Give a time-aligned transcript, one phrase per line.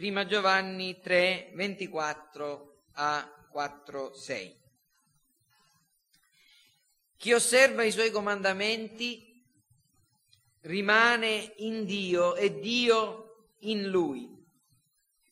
[0.00, 4.60] Prima Giovanni 3, 24 a 4, 6.
[7.18, 9.44] Chi osserva i suoi comandamenti
[10.62, 14.42] rimane in Dio e Dio in lui.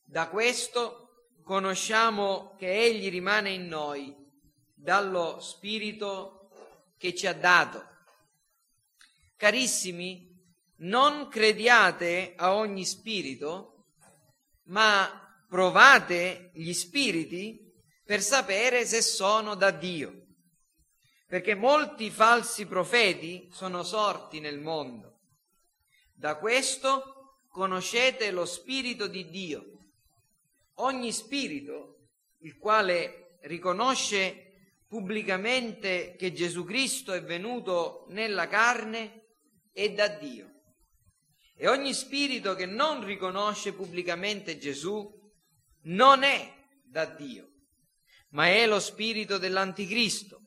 [0.05, 4.15] Da questo conosciamo che Egli rimane in noi
[4.75, 6.51] dallo Spirito
[6.99, 7.83] che ci ha dato.
[9.35, 10.39] Carissimi,
[10.81, 13.78] non crediate a ogni spirito,
[14.69, 17.67] ma provate gli spiriti
[18.05, 20.27] per sapere se sono da Dio,
[21.27, 25.21] perché molti falsi profeti sono sorti nel mondo.
[26.15, 29.65] Da questo conoscete lo spirito di Dio.
[30.77, 32.09] Ogni spirito,
[32.41, 34.45] il quale riconosce
[34.87, 39.35] pubblicamente che Gesù Cristo è venuto nella carne,
[39.73, 40.58] è da Dio.
[41.61, 45.13] E ogni spirito che non riconosce pubblicamente Gesù
[45.83, 47.51] non è da Dio,
[48.29, 50.41] ma è lo spirito dell'anticristo.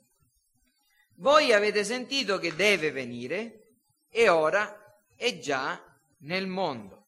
[1.16, 3.74] Voi avete sentito che deve venire
[4.10, 4.74] e ora
[5.18, 5.84] è già
[6.20, 7.08] nel mondo.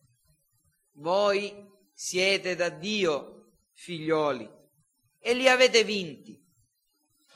[0.95, 4.49] Voi siete da Dio, figlioli,
[5.17, 6.38] e li avete vinti,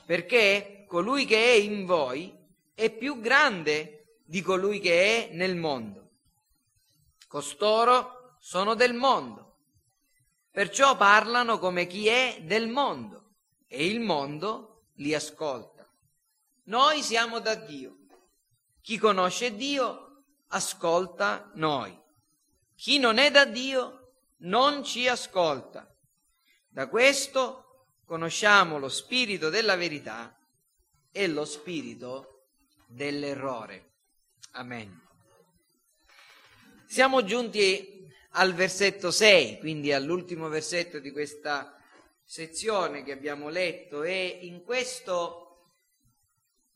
[0.04, 2.30] perché colui che è in voi
[2.74, 6.07] è più grande di colui che è nel mondo.
[7.28, 9.56] Costoro sono del mondo,
[10.50, 13.34] perciò parlano come chi è del mondo
[13.66, 15.86] e il mondo li ascolta.
[16.64, 17.98] Noi siamo da Dio.
[18.80, 21.96] Chi conosce Dio ascolta noi.
[22.74, 25.86] Chi non è da Dio non ci ascolta.
[26.66, 30.34] Da questo conosciamo lo spirito della verità
[31.12, 32.46] e lo spirito
[32.86, 33.90] dell'errore.
[34.52, 35.07] Amen.
[36.90, 41.78] Siamo giunti al versetto 6, quindi all'ultimo versetto di questa
[42.24, 45.74] sezione che abbiamo letto e in questo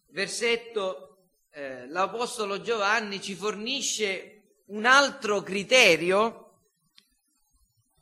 [0.08, 6.58] versetto eh, l'Apostolo Giovanni ci fornisce un altro criterio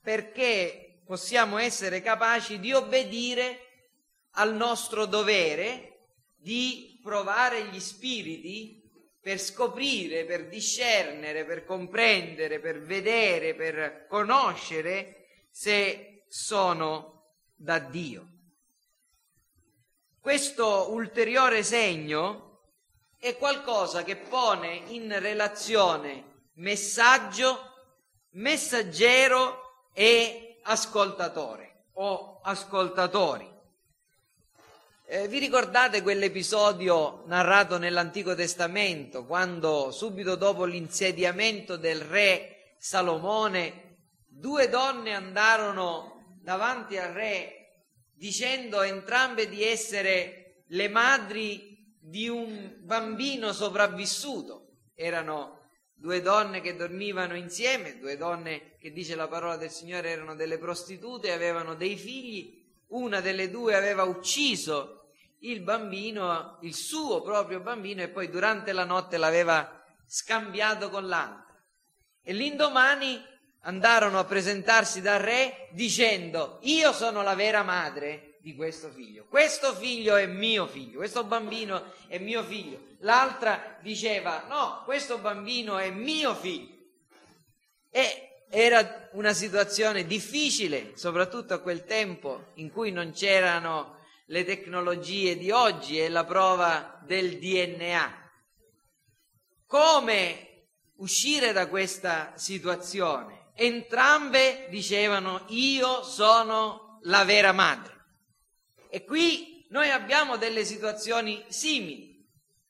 [0.03, 3.87] perché possiamo essere capaci di obbedire
[4.33, 8.80] al nostro dovere di provare gli spiriti
[9.21, 18.27] per scoprire, per discernere, per comprendere, per vedere, per conoscere se sono da Dio.
[20.21, 22.49] Questo ulteriore segno
[23.19, 27.59] è qualcosa che pone in relazione messaggio,
[28.31, 33.49] messaggero e ascoltatore o ascoltatori.
[35.13, 43.97] Eh, vi ricordate quell'episodio narrato nell'Antico Testamento quando subito dopo l'insediamento del re Salomone
[44.29, 53.53] due donne andarono davanti al re dicendo entrambe di essere le madri di un bambino
[53.53, 54.77] sopravvissuto.
[54.95, 60.37] Erano due donne che dormivano insieme, due donne che dice la parola del Signore erano
[60.37, 62.59] delle prostitute avevano dei figli.
[62.91, 64.99] Una delle due aveva ucciso
[65.41, 71.55] il bambino, il suo proprio bambino, e poi durante la notte l'aveva scambiato con l'altra.
[72.23, 73.23] E l'indomani
[73.63, 79.27] andarono a presentarsi dal re dicendo io sono la vera madre di questo figlio.
[79.29, 82.89] Questo figlio è mio figlio, questo bambino è mio figlio.
[83.01, 86.75] L'altra diceva no, questo bambino è mio figlio.
[87.91, 93.99] E era una situazione difficile, soprattutto a quel tempo in cui non c'erano
[94.31, 98.31] le tecnologie di oggi e la prova del DNA.
[99.67, 100.67] Come
[100.99, 103.51] uscire da questa situazione?
[103.55, 107.93] Entrambe dicevano io sono la vera madre.
[108.89, 112.25] E qui noi abbiamo delle situazioni simili.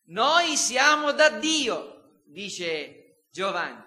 [0.06, 3.84] Noi siamo da Dio, dice Giovanni,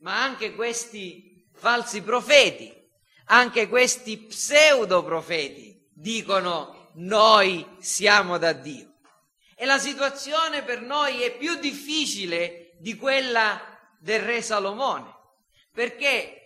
[0.00, 2.70] ma anche questi falsi profeti,
[3.28, 8.94] anche questi pseudo profeti dicono noi siamo da Dio.
[9.54, 13.60] E la situazione per noi è più difficile di quella
[13.98, 15.14] del re Salomone,
[15.72, 16.42] perché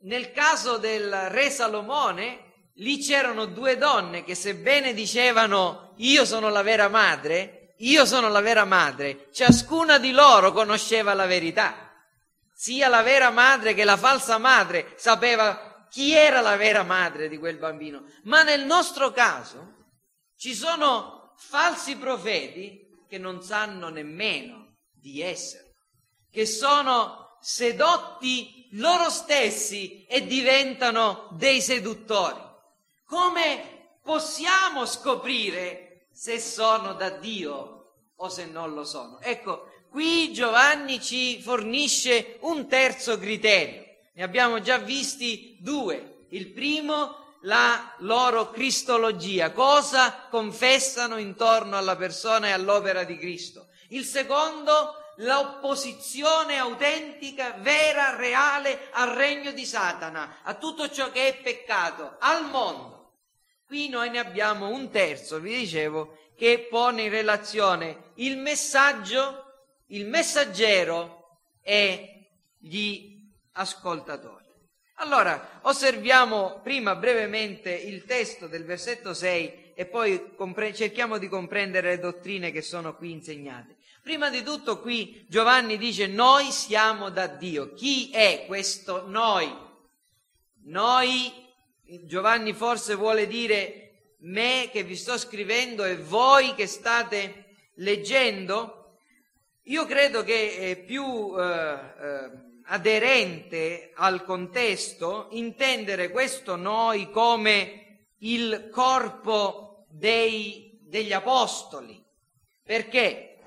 [0.00, 6.62] nel caso del re Salomone lì c'erano due donne che sebbene dicevano io sono la
[6.62, 11.90] vera madre, io sono la vera madre, ciascuna di loro conosceva la verità.
[12.52, 17.38] Sia la vera madre che la falsa madre sapeva chi era la vera madre di
[17.38, 18.04] quel bambino.
[18.24, 19.71] Ma nel nostro caso
[20.42, 25.76] ci sono falsi profeti che non sanno nemmeno di essere,
[26.32, 32.40] che sono sedotti loro stessi e diventano dei seduttori.
[33.04, 39.20] Come possiamo scoprire se sono da Dio o se non lo sono?
[39.20, 43.84] Ecco, qui Giovanni ci fornisce un terzo criterio.
[44.14, 46.26] Ne abbiamo già visti due.
[46.30, 53.68] Il primo la loro cristologia, cosa confessano intorno alla persona e all'opera di Cristo.
[53.88, 61.36] Il secondo, l'opposizione autentica, vera, reale al regno di Satana, a tutto ciò che è
[61.36, 63.14] peccato, al mondo.
[63.66, 69.44] Qui noi ne abbiamo un terzo, vi dicevo, che pone in relazione il messaggio,
[69.86, 72.28] il messaggero e
[72.58, 74.41] gli ascoltatori.
[74.96, 81.90] Allora, osserviamo prima brevemente il testo del versetto 6 e poi compre- cerchiamo di comprendere
[81.90, 83.76] le dottrine che sono qui insegnate.
[84.02, 87.72] Prima di tutto qui Giovanni dice noi siamo da Dio.
[87.72, 89.50] Chi è questo noi?
[90.64, 91.32] Noi,
[92.04, 98.98] Giovanni forse vuole dire me che vi sto scrivendo e voi che state leggendo.
[99.64, 101.34] Io credo che è più...
[101.38, 112.02] Eh, eh, aderente al contesto intendere questo noi come il corpo dei, degli apostoli.
[112.64, 113.38] Perché?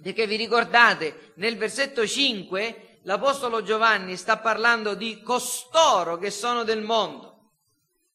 [0.00, 6.82] Perché vi ricordate, nel versetto 5 l'apostolo Giovanni sta parlando di costoro che sono del
[6.82, 7.50] mondo.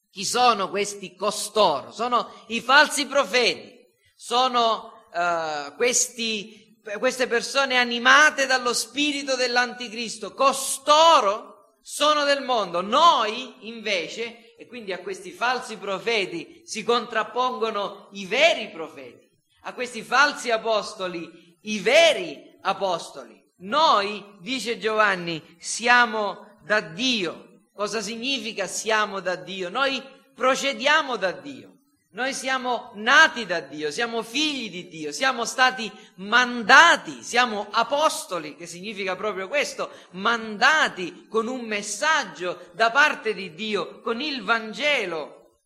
[0.09, 1.92] Chi sono questi costoro?
[1.92, 6.67] Sono i falsi profeti, sono uh, questi
[7.00, 12.81] queste persone animate dallo spirito dell'anticristo, costoro sono del mondo.
[12.81, 19.30] Noi invece, e quindi a questi falsi profeti si contrappongono i veri profeti,
[19.63, 23.44] a questi falsi apostoli i veri apostoli.
[23.60, 27.63] Noi, dice Giovanni, siamo da Dio.
[27.74, 29.69] Cosa significa siamo da Dio?
[29.69, 30.01] Noi
[30.33, 31.77] procediamo da Dio.
[32.18, 38.66] Noi siamo nati da Dio, siamo figli di Dio, siamo stati mandati, siamo apostoli, che
[38.66, 45.60] significa proprio questo, mandati con un messaggio da parte di Dio, con il Vangelo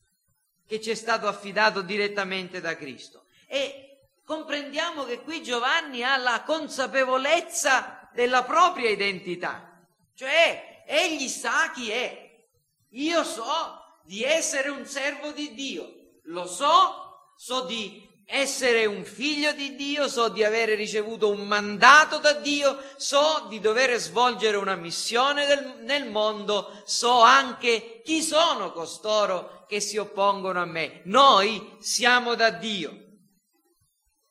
[0.68, 3.28] che ci è stato affidato direttamente da Cristo.
[3.48, 11.92] E comprendiamo che qui Giovanni ha la consapevolezza della propria identità, cioè egli sa chi
[11.92, 12.44] è.
[12.90, 19.52] Io so di essere un servo di Dio lo so, so di essere un figlio
[19.52, 24.76] di Dio, so di avere ricevuto un mandato da Dio, so di dover svolgere una
[24.76, 31.02] missione del, nel mondo, so anche chi sono costoro che si oppongono a me.
[31.06, 33.10] Noi siamo da Dio.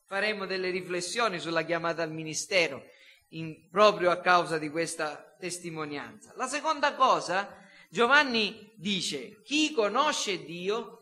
[0.07, 2.83] Faremo delle riflessioni sulla chiamata al ministero
[3.31, 6.33] in, proprio a causa di questa testimonianza.
[6.37, 7.55] La seconda cosa,
[7.91, 11.00] Giovanni dice, chi conosce Dio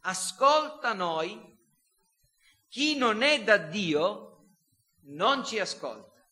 [0.00, 1.58] ascolta noi,
[2.68, 4.30] chi non è da Dio
[5.06, 6.24] non ci ascolta.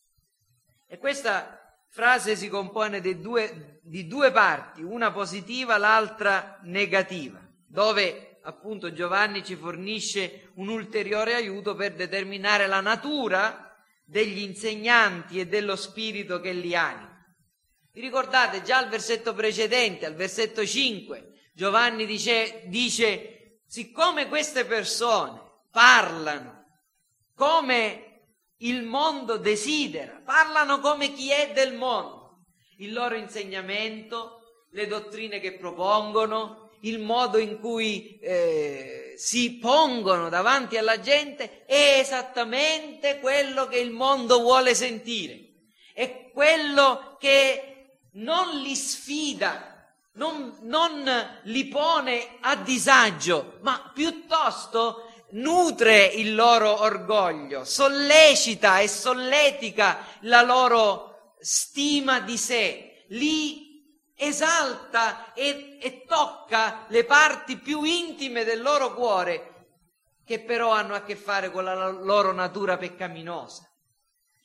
[0.87, 8.39] E questa frase si compone di due, di due parti, una positiva, l'altra negativa, dove
[8.43, 13.65] appunto Giovanni ci fornisce un ulteriore aiuto per determinare la natura
[14.03, 17.07] degli insegnanti e dello spirito che li anima.
[17.91, 23.38] Vi ricordate già al versetto precedente, al versetto 5, Giovanni dice, dice
[23.69, 25.39] siccome queste persone
[25.71, 26.65] parlano
[27.35, 28.05] come
[28.57, 32.45] il mondo desidera, parlano come chi è del mondo,
[32.79, 40.75] il loro insegnamento, le dottrine che propongono, il modo in cui eh, si pongono davanti
[40.75, 45.37] alla gente è esattamente quello che il mondo vuole sentire,
[45.93, 49.68] è quello che non li sfida
[50.19, 51.09] non, non
[51.43, 61.35] li pone a disagio, ma piuttosto nutre il loro orgoglio, sollecita e solletica la loro
[61.39, 63.67] stima di sé, li
[64.13, 69.67] esalta e, e, tocca le parti più intime del loro cuore,
[70.25, 73.63] che però hanno a che fare con la loro natura peccaminosa.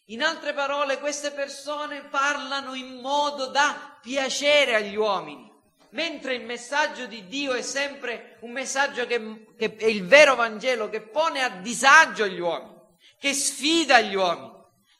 [0.08, 5.53] In altre parole, queste persone parlano in modo da piacere agli uomini
[5.94, 10.88] mentre il messaggio di Dio è sempre un messaggio che, che, è il vero Vangelo,
[10.88, 12.80] che pone a disagio gli uomini,
[13.18, 14.52] che sfida gli uomini,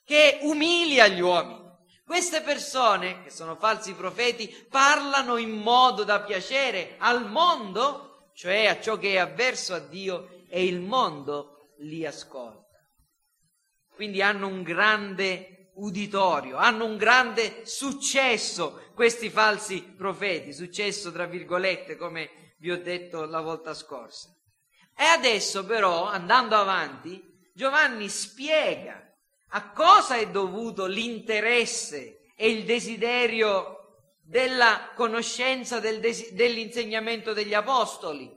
[0.05, 1.63] che umilia gli uomini.
[2.05, 8.81] Queste persone, che sono falsi profeti, parlano in modo da piacere al mondo, cioè a
[8.81, 12.63] ciò che è avverso a Dio, e il mondo li ascolta.
[13.95, 21.97] Quindi hanno un grande uditorio, hanno un grande successo questi falsi profeti, successo tra virgolette
[21.97, 24.35] come vi ho detto la volta scorsa.
[24.97, 29.03] E adesso però, andando avanti, Giovanni spiega
[29.49, 33.75] a cosa è dovuto l'interesse e il desiderio
[34.21, 38.31] della conoscenza del des- dell'insegnamento degli apostoli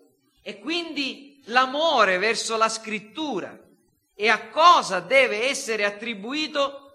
[0.44, 3.58] e quindi l'amore verso la scrittura
[4.13, 6.87] e a cosa deve essere attribuito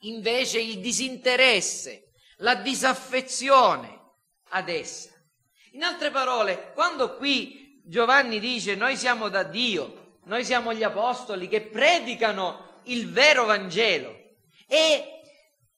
[0.00, 3.98] invece il disinteresse, la disaffezione
[4.50, 5.10] ad essa.
[5.72, 11.48] In altre parole, quando qui Giovanni dice noi siamo da Dio, noi siamo gli apostoli
[11.48, 14.16] che predicano il vero Vangelo
[14.66, 15.22] e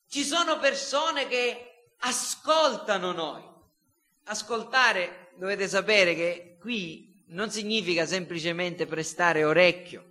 [0.08, 3.42] ci sono persone che ascoltano noi.
[4.24, 10.10] Ascoltare, dovete sapere che qui non significa semplicemente prestare orecchio.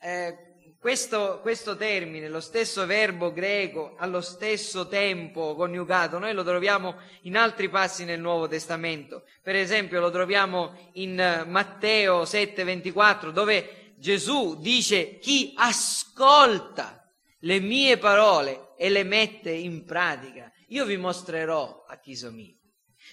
[0.00, 0.49] Eh,
[0.80, 7.36] questo, questo, termine, lo stesso verbo greco, allo stesso tempo coniugato, noi lo troviamo in
[7.36, 9.24] altri passi nel Nuovo Testamento.
[9.42, 17.06] Per esempio lo troviamo in Matteo 7:24, dove Gesù dice chi ascolta
[17.40, 22.56] le mie parole e le mette in pratica, io vi mostrerò a chi somiglia.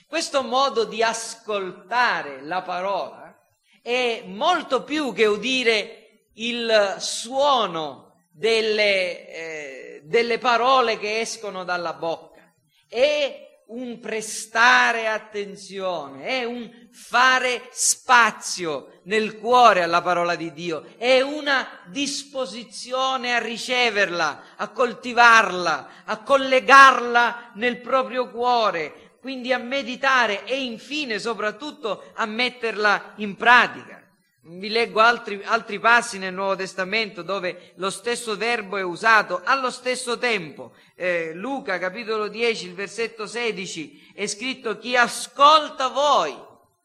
[0.08, 3.38] Questo modo di ascoltare la parola
[3.82, 6.07] è molto più che udire
[6.38, 12.53] il suono delle, eh, delle parole che escono dalla bocca,
[12.88, 21.20] è un prestare attenzione, è un fare spazio nel cuore alla parola di Dio, è
[21.22, 30.63] una disposizione a riceverla, a coltivarla, a collegarla nel proprio cuore, quindi a meditare e
[30.63, 34.07] infine soprattutto a metterla in pratica.
[34.50, 39.70] Vi leggo altri, altri, passi nel Nuovo Testamento dove lo stesso verbo è usato allo
[39.70, 40.74] stesso tempo.
[40.96, 46.34] Eh, Luca capitolo 10, il versetto 16 è scritto chi ascolta voi,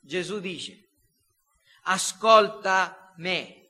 [0.01, 0.89] Gesù dice,
[1.83, 3.69] ascolta me.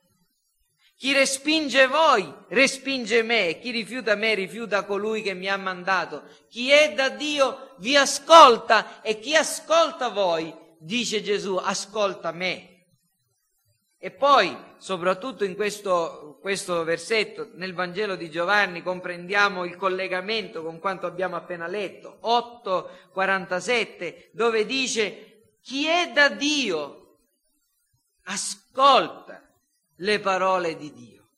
[0.97, 6.23] Chi respinge voi, respinge me, chi rifiuta me, rifiuta colui che mi ha mandato.
[6.49, 12.72] Chi è da Dio vi ascolta e chi ascolta voi, dice Gesù, ascolta me.
[14.05, 20.79] E poi, soprattutto in questo, questo, versetto, nel Vangelo di Giovanni, comprendiamo il collegamento con
[20.79, 27.19] quanto abbiamo appena letto, 8,47, dove dice, chi è da Dio
[28.23, 29.41] ascolta
[29.95, 31.29] le parole di Dio.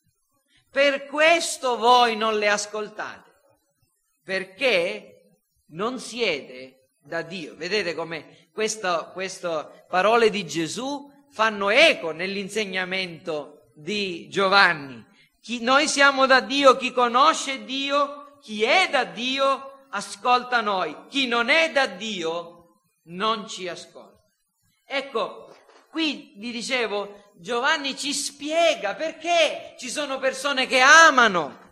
[0.71, 3.31] Per questo voi non le ascoltate,
[4.23, 7.55] perché non siete da Dio.
[7.55, 15.05] Vedete come queste parole di Gesù fanno eco nell'insegnamento di Giovanni.
[15.41, 20.95] Chi, noi siamo da Dio, chi conosce Dio, chi è da Dio, ascolta noi.
[21.09, 24.23] Chi non è da Dio, non ci ascolta.
[24.85, 25.53] Ecco,
[25.91, 31.63] qui vi dicevo, Giovanni ci spiega perché ci sono persone che amano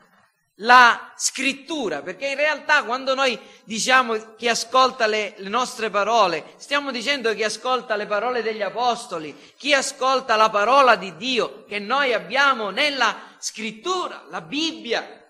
[0.58, 6.92] la scrittura, perché in realtà quando noi diciamo chi ascolta le, le, nostre parole, stiamo
[6.92, 12.14] dicendo chi ascolta le parole degli apostoli, chi ascolta la parola di Dio che noi
[12.14, 15.22] abbiamo nella scrittura, la Bibbia.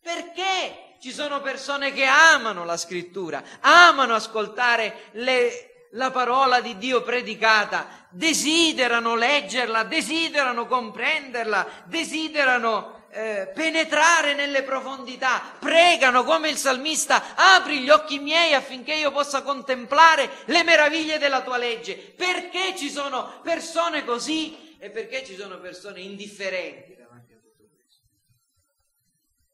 [0.00, 7.02] Perché ci sono persone che amano la scrittura, amano ascoltare le, la parola di Dio
[7.02, 17.80] predicata, desiderano leggerla, desiderano comprenderla, desiderano eh, penetrare nelle profondità, pregano come il salmista, apri
[17.80, 21.96] gli occhi miei affinché io possa contemplare le meraviglie della tua legge.
[21.96, 28.02] Perché ci sono persone così e perché ci sono persone indifferenti davanti a tutto questo?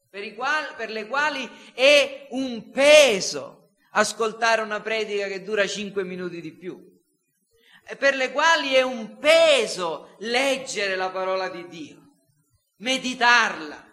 [0.09, 6.41] Per, quali, per le quali è un peso ascoltare una predica che dura cinque minuti
[6.41, 6.93] di più
[7.97, 12.04] per le quali è un peso leggere la parola di Dio
[12.77, 13.83] meditarla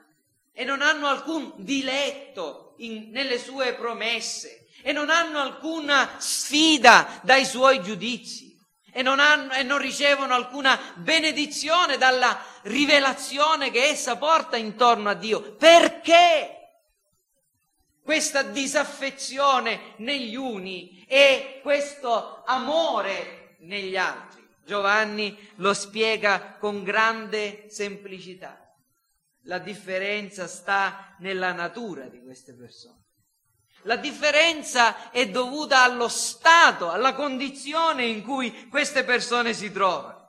[0.52, 7.44] e non hanno alcun diletto in, nelle sue promesse e non hanno alcuna sfida dai
[7.44, 8.52] suoi giudizi
[8.92, 15.14] e non, hanno, e non ricevono alcuna benedizione dalla rivelazione che essa porta intorno a
[15.14, 15.54] Dio.
[15.54, 16.58] Perché?
[18.02, 24.46] Questa disaffezione negli uni e questo amore negli altri.
[24.64, 28.61] Giovanni lo spiega con grande semplicità.
[29.46, 33.00] La differenza sta nella natura di queste persone.
[33.82, 40.20] La differenza è dovuta allo stato, alla condizione in cui queste persone si trovano.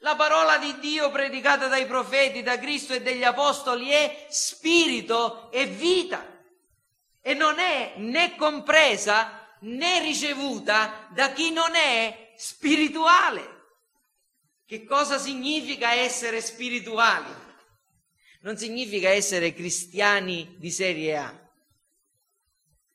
[0.00, 5.66] La parola di Dio predicata dai profeti, da Cristo e dagli apostoli è spirito e
[5.66, 6.24] vita
[7.20, 13.52] e non è né compresa né ricevuta da chi non è spirituale.
[14.66, 17.43] Che cosa significa essere spirituali?
[18.44, 21.50] Non significa essere cristiani di serie A,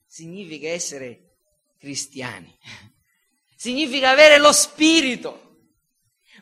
[0.05, 1.37] significa essere
[1.79, 2.55] cristiani,
[3.57, 5.47] significa avere lo spirito.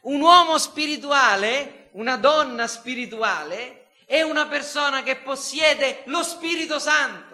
[0.02, 7.28] Un uomo spirituale, una donna spirituale, è una persona che possiede lo Spirito Santo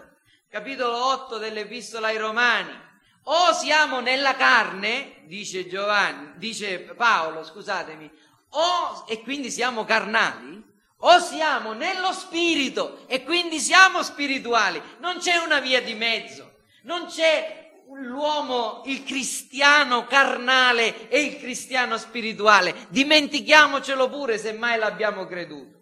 [0.54, 2.80] capitolo 8 dell'Epistola ai Romani.
[3.24, 8.08] O siamo nella carne, dice Giovanni, dice Paolo, scusatemi,
[8.50, 10.64] o, e quindi siamo carnali,
[11.06, 14.82] o siamo nello spirito e quindi siamo spirituali.
[15.00, 21.98] Non c'è una via di mezzo, non c'è l'uomo, il cristiano carnale e il cristiano
[21.98, 22.88] spirituale.
[22.90, 25.82] Dimentichiamocelo pure se mai l'abbiamo creduto.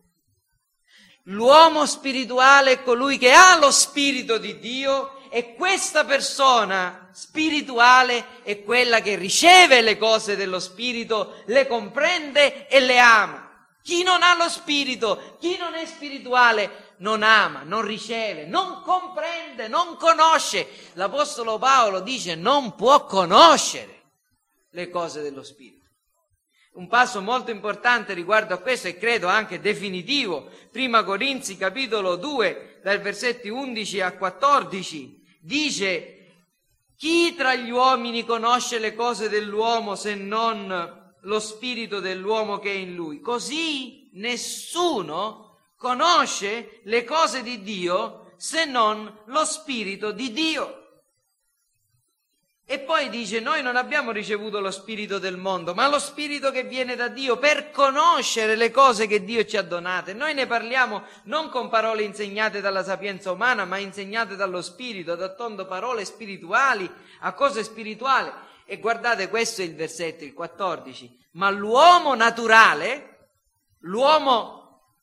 [1.26, 8.64] L'uomo spirituale è colui che ha lo spirito di Dio e questa persona spirituale è
[8.64, 13.41] quella che riceve le cose dello spirito, le comprende e le ama.
[13.84, 19.68] Chi non ha lo spirito, chi non è spirituale, non ama, non riceve, non comprende,
[19.68, 20.68] non conosce.
[20.94, 24.02] L'Apostolo Paolo dice non può conoscere
[24.72, 25.80] le cose dello spirito.
[26.74, 32.80] Un passo molto importante riguardo a questo e credo anche definitivo, prima Corinzi capitolo 2
[32.82, 36.18] dai versetti 11 a 14 dice
[36.96, 42.76] chi tra gli uomini conosce le cose dell'uomo se non lo spirito dell'uomo che è
[42.76, 43.20] in lui?
[43.20, 50.76] Così nessuno conosce le cose di Dio se non lo spirito di Dio.
[52.72, 56.64] E poi dice, noi non abbiamo ricevuto lo spirito del mondo, ma lo spirito che
[56.64, 60.14] viene da Dio per conoscere le cose che Dio ci ha donate.
[60.14, 65.66] Noi ne parliamo non con parole insegnate dalla sapienza umana, ma insegnate dallo spirito, adattando
[65.66, 68.32] parole spirituali a cose spirituali.
[68.72, 71.28] E guardate, questo è il versetto, il 14.
[71.32, 73.32] Ma l'uomo naturale,
[73.80, 74.94] l'uomo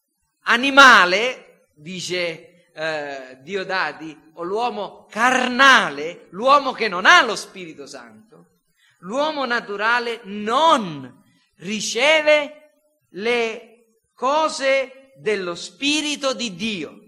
[0.44, 8.60] animale, dice eh, Diodati, o l'uomo carnale, l'uomo che non ha lo Spirito Santo,
[9.00, 11.22] l'uomo naturale non
[11.56, 12.70] riceve
[13.10, 16.98] le cose dello Spirito di Dio,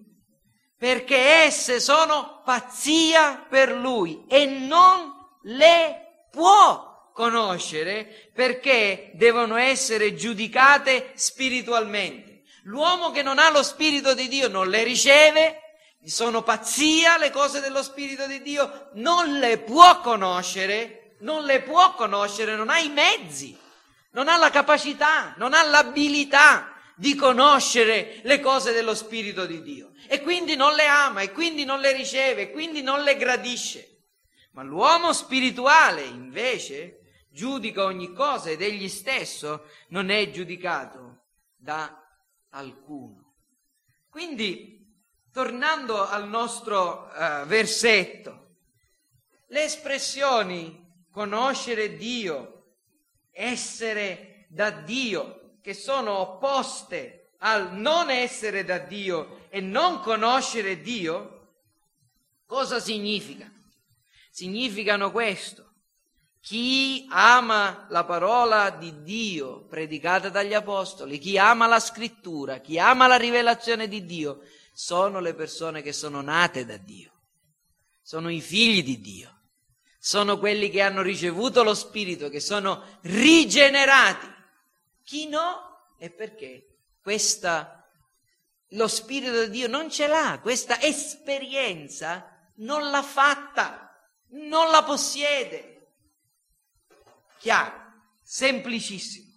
[0.76, 5.10] perché esse sono pazzia per lui e non
[5.44, 12.42] le può conoscere perché devono essere giudicate spiritualmente.
[12.64, 15.60] L'uomo che non ha lo Spirito di Dio non le riceve,
[16.04, 21.94] sono pazzia le cose dello Spirito di Dio, non le può conoscere, non le può
[21.94, 23.56] conoscere, non ha i mezzi,
[24.12, 29.92] non ha la capacità, non ha l'abilità di conoscere le cose dello Spirito di Dio
[30.06, 33.89] e quindi non le ama e quindi non le riceve e quindi non le gradisce.
[34.52, 41.96] Ma l'uomo spirituale invece giudica ogni cosa ed egli stesso non è giudicato da
[42.50, 43.34] alcuno.
[44.08, 44.92] Quindi,
[45.32, 48.56] tornando al nostro uh, versetto,
[49.46, 52.74] le espressioni conoscere Dio,
[53.30, 61.54] essere da Dio, che sono opposte al non essere da Dio e non conoscere Dio,
[62.46, 63.58] cosa significano?
[64.30, 65.66] Significano questo.
[66.40, 73.06] Chi ama la parola di Dio predicata dagli apostoli, chi ama la scrittura, chi ama
[73.06, 74.40] la rivelazione di Dio,
[74.72, 77.12] sono le persone che sono nate da Dio,
[78.00, 79.40] sono i figli di Dio,
[79.98, 84.26] sono quelli che hanno ricevuto lo Spirito, che sono rigenerati.
[85.04, 87.86] Chi no è perché questa,
[88.68, 93.89] lo Spirito di Dio non ce l'ha, questa esperienza non l'ha fatta,
[94.30, 95.70] non la possiede
[97.40, 97.72] chiaro,
[98.22, 99.28] semplicissimo.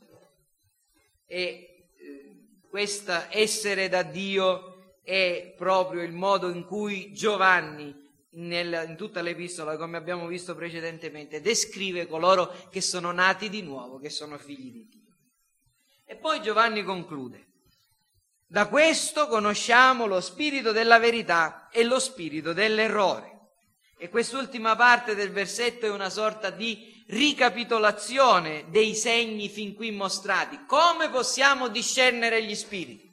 [1.26, 8.02] E eh, questo essere da Dio è proprio il modo in cui Giovanni,
[8.32, 13.98] nel, in tutta l'epistola, come abbiamo visto precedentemente, descrive coloro che sono nati di nuovo,
[14.00, 15.16] che sono figli di Dio.
[16.06, 17.52] E poi Giovanni conclude.
[18.46, 23.33] Da questo conosciamo lo spirito della verità e lo spirito dell'errore.
[24.04, 30.66] E quest'ultima parte del versetto è una sorta di ricapitolazione dei segni fin qui mostrati.
[30.68, 33.10] Come possiamo discernere gli spiriti?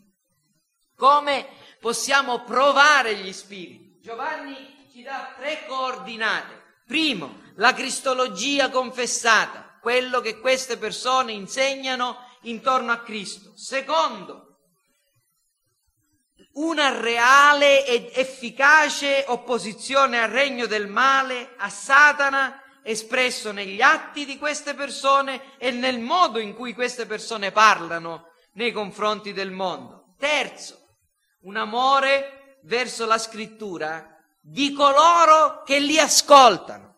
[0.96, 1.46] Come
[1.78, 4.00] possiamo provare gli spiriti?
[4.02, 6.80] Giovanni ci dà tre coordinate.
[6.88, 13.52] Primo, la cristologia confessata, quello che queste persone insegnano intorno a Cristo.
[13.54, 14.49] Secondo,
[16.54, 24.38] una reale ed efficace opposizione al regno del male, a Satana, espresso negli atti di
[24.38, 30.14] queste persone e nel modo in cui queste persone parlano nei confronti del mondo.
[30.18, 30.78] Terzo,
[31.42, 36.96] un amore verso la scrittura di coloro che li ascoltano.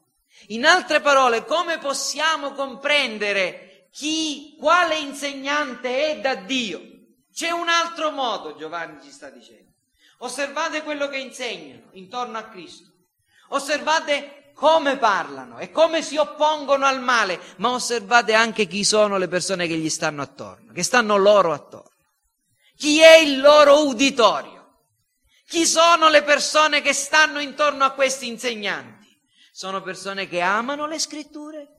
[0.48, 6.91] In altre parole, come possiamo comprendere chi, quale insegnante è da Dio?
[7.34, 9.70] C'è un altro modo, Giovanni ci sta dicendo.
[10.18, 12.90] Osservate quello che insegnano intorno a Cristo.
[13.48, 19.28] Osservate come parlano e come si oppongono al male, ma osservate anche chi sono le
[19.28, 21.90] persone che gli stanno attorno, che stanno loro attorno.
[22.76, 24.60] Chi è il loro uditorio?
[25.46, 29.08] Chi sono le persone che stanno intorno a questi insegnanti?
[29.52, 31.71] Sono persone che amano le scritture?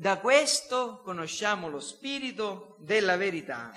[0.00, 3.72] Da questo conosciamo lo spirito della verità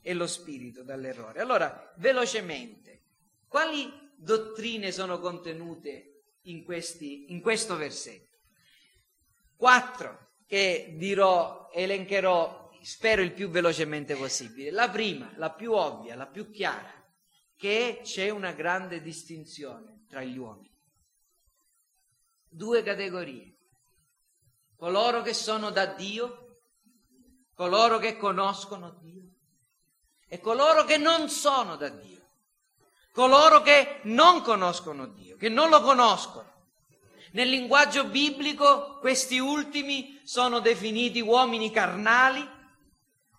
[0.00, 1.42] e lo spirito dall'errore.
[1.42, 3.02] Allora, velocemente,
[3.46, 8.38] quali dottrine sono contenute in, questi, in questo versetto?
[9.54, 14.70] Quattro che dirò, elencherò, spero il più velocemente possibile.
[14.70, 17.04] La prima, la più ovvia, la più chiara,
[17.54, 20.74] che c'è una grande distinzione tra gli uomini.
[22.48, 23.57] Due categorie.
[24.78, 26.60] Coloro che sono da Dio,
[27.54, 29.24] coloro che conoscono Dio,
[30.28, 32.28] e coloro che non sono da Dio,
[33.12, 36.46] coloro che non conoscono Dio, che non lo conoscono.
[37.32, 42.48] Nel linguaggio biblico questi ultimi sono definiti uomini carnali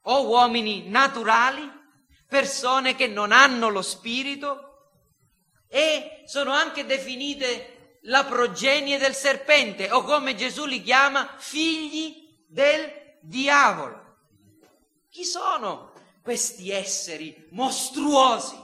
[0.02, 1.72] o uomini naturali
[2.28, 4.92] persone che non hanno lo spirito
[5.70, 13.18] e sono anche definite la progenie del serpente o come Gesù li chiama figli del
[13.22, 14.18] diavolo.
[15.10, 18.58] Chi sono questi esseri mostruosi?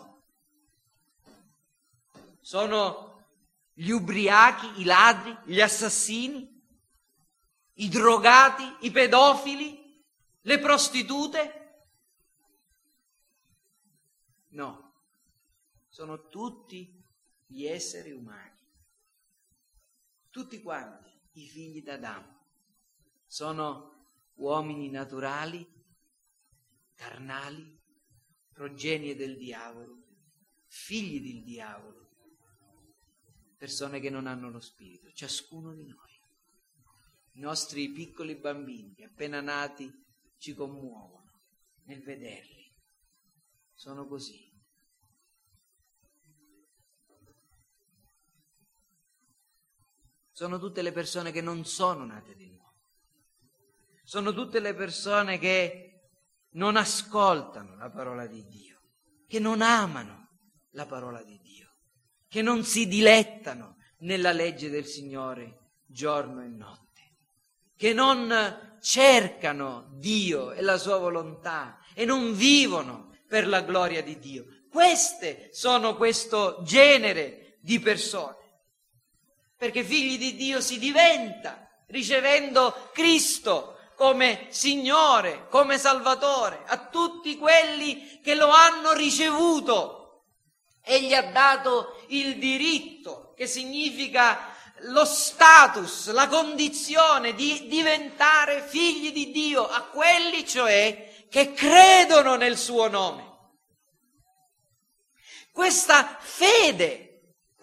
[2.40, 3.28] Sono
[3.74, 6.56] gli ubriachi, i ladri, gli assassini,
[7.74, 10.04] i drogati, i pedofili,
[10.42, 11.62] le prostitute?
[14.50, 14.94] No,
[15.90, 17.04] sono tutti
[17.48, 18.55] gli esseri umani,
[20.36, 22.42] tutti quanti i figli d'Adamo.
[23.26, 25.66] Sono uomini naturali,
[26.94, 27.82] carnali,
[28.52, 30.04] progenie del diavolo,
[30.66, 32.10] figli del diavolo,
[33.56, 36.20] persone che non hanno lo spirito, ciascuno di noi.
[37.36, 39.90] I nostri piccoli bambini appena nati
[40.38, 41.44] ci commuovono
[41.86, 42.76] nel vederli.
[43.74, 44.45] Sono così.
[50.36, 52.74] Sono tutte le persone che non sono nate di nuovo.
[54.04, 56.10] Sono tutte le persone che
[56.56, 58.82] non ascoltano la parola di Dio,
[59.30, 60.28] che non amano
[60.72, 61.70] la parola di Dio,
[62.28, 67.14] che non si dilettano nella legge del Signore giorno e notte,
[67.78, 74.20] che non cercano Dio e la sua volontà e non vivono per la gloria di
[74.20, 74.48] Dio.
[74.70, 78.44] Queste sono questo genere di persone
[79.58, 88.20] perché figli di Dio si diventa ricevendo Cristo come Signore, come Salvatore, a tutti quelli
[88.22, 90.24] che lo hanno ricevuto.
[90.84, 99.32] Egli ha dato il diritto, che significa lo status, la condizione di diventare figli di
[99.32, 103.34] Dio, a quelli cioè che credono nel suo nome.
[105.52, 107.05] Questa fede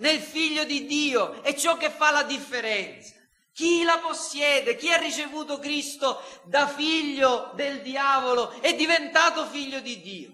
[0.03, 3.15] nel figlio di Dio è ciò che fa la differenza.
[3.55, 10.01] Chi la possiede, chi ha ricevuto Cristo da figlio del diavolo è diventato figlio di
[10.01, 10.31] Dio.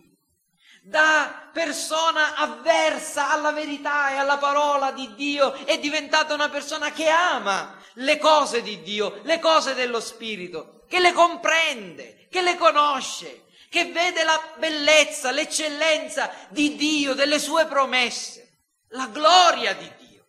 [0.83, 7.09] Da persona avversa alla verità e alla parola di Dio è diventata una persona che
[7.09, 13.45] ama le cose di Dio, le cose dello Spirito, che le comprende, che le conosce,
[13.69, 18.48] che vede la bellezza, l'eccellenza di Dio, delle sue promesse
[18.89, 20.27] la gloria di Dio.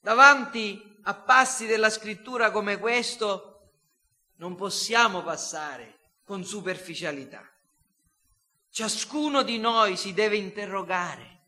[0.00, 3.72] Davanti a passi della scrittura come questo
[4.36, 7.46] non possiamo passare con superficialità.
[8.70, 11.42] Ciascuno di noi si deve interrogare,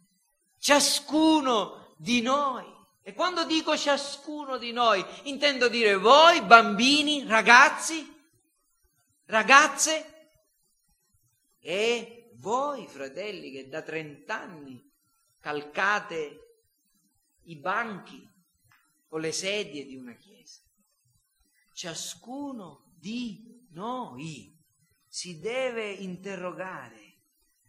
[0.59, 2.79] ciascuno di noi.
[3.03, 8.07] E quando dico ciascuno di noi, intendo dire voi, bambini, ragazzi,
[9.27, 10.20] ragazze,
[11.61, 14.91] e voi, fratelli, che da trent'anni
[15.39, 16.59] calcate
[17.45, 18.29] i banchi
[19.09, 20.61] o le sedie di una chiesa.
[21.73, 24.57] Ciascuno di noi
[25.07, 27.19] si deve interrogare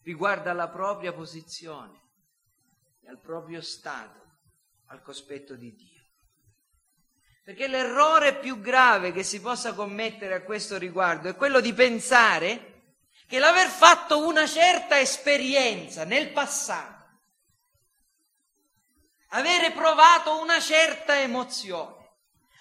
[0.03, 1.99] riguardo alla propria posizione
[3.01, 4.19] e al proprio stato
[4.87, 6.01] al cospetto di Dio.
[7.43, 12.70] Perché l'errore più grave che si possa commettere a questo riguardo è quello di pensare
[13.31, 17.19] che l'aver fatto una certa esperienza nel passato,
[19.29, 22.09] avere provato una certa emozione,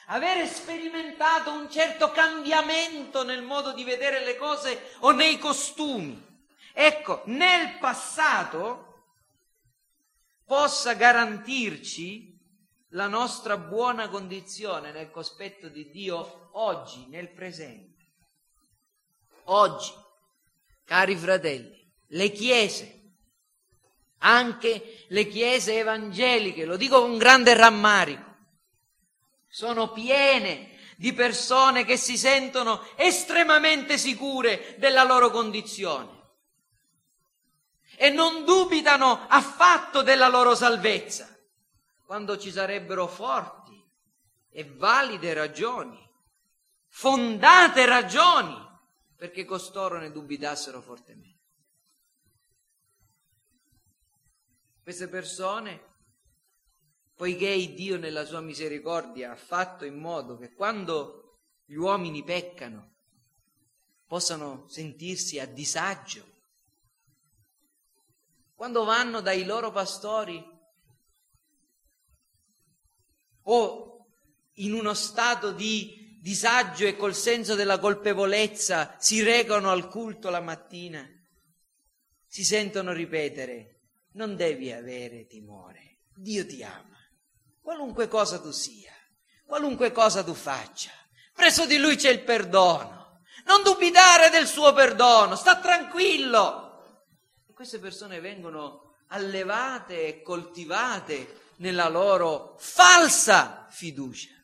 [0.06, 6.24] avere sperimentato un certo cambiamento nel modo di vedere le cose o nei costumi,
[6.72, 9.06] ecco, nel passato
[10.44, 12.38] possa garantirci
[12.90, 18.06] la nostra buona condizione nel cospetto di Dio oggi, nel presente.
[19.46, 20.08] Oggi,
[20.90, 23.12] cari fratelli, le chiese,
[24.18, 28.38] anche le chiese evangeliche, lo dico con grande rammarico,
[29.48, 36.10] sono piene di persone che si sentono estremamente sicure della loro condizione
[37.94, 41.28] e non dubitano affatto della loro salvezza,
[42.04, 43.80] quando ci sarebbero forti
[44.50, 46.04] e valide ragioni,
[46.88, 48.69] fondate ragioni,
[49.20, 51.44] perché costoro ne dubitassero fortemente.
[54.82, 55.78] Queste persone,
[57.14, 62.94] poiché Dio nella sua misericordia ha fatto in modo che quando gli uomini peccano
[64.06, 66.24] possano sentirsi a disagio
[68.54, 70.42] quando vanno dai loro pastori
[73.42, 74.06] o
[74.54, 80.40] in uno stato di disagio e col senso della colpevolezza si recano al culto la
[80.40, 81.06] mattina,
[82.26, 83.80] si sentono ripetere,
[84.12, 86.98] non devi avere timore, Dio ti ama,
[87.62, 88.92] qualunque cosa tu sia,
[89.46, 90.90] qualunque cosa tu faccia,
[91.34, 96.68] presso di Lui c'è il perdono, non dubitare del suo perdono, sta tranquillo.
[97.54, 104.39] Queste persone vengono allevate e coltivate nella loro falsa fiducia.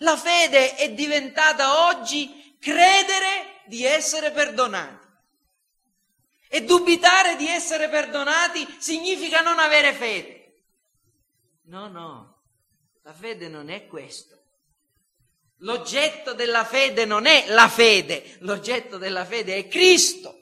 [0.00, 5.08] La fede è diventata oggi credere di essere perdonati.
[6.48, 10.64] E dubitare di essere perdonati significa non avere fede.
[11.64, 12.42] No, no,
[13.02, 14.38] la fede non è questo.
[15.58, 20.36] L'oggetto della fede non è la fede, l'oggetto della fede è Cristo.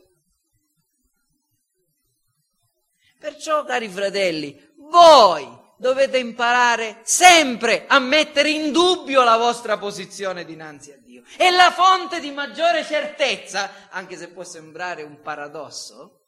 [3.18, 10.92] Perciò, cari fratelli, voi dovete imparare sempre a mettere in dubbio la vostra posizione dinanzi
[10.92, 11.22] a Dio.
[11.36, 16.26] E la fonte di maggiore certezza, anche se può sembrare un paradosso,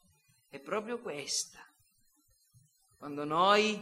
[0.49, 1.59] è proprio questa.
[2.97, 3.81] Quando noi,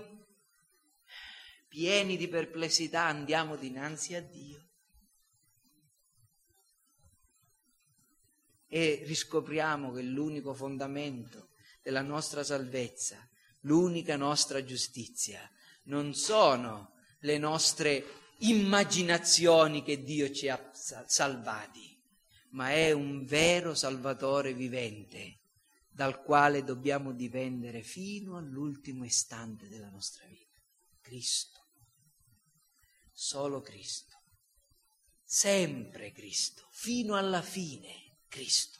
[1.68, 4.64] pieni di perplessità, andiamo dinanzi a Dio
[8.72, 11.50] e riscopriamo che l'unico fondamento
[11.82, 13.28] della nostra salvezza,
[13.62, 15.50] l'unica nostra giustizia,
[15.90, 18.06] non sono le nostre
[18.40, 22.00] immaginazioni che Dio ci ha salvati,
[22.52, 25.42] ma è un vero Salvatore vivente
[25.90, 30.62] dal quale dobbiamo dipendere fino all'ultimo istante della nostra vita.
[31.02, 31.60] Cristo.
[33.12, 34.16] Solo Cristo.
[35.24, 36.68] Sempre Cristo.
[36.72, 38.79] Fino alla fine Cristo.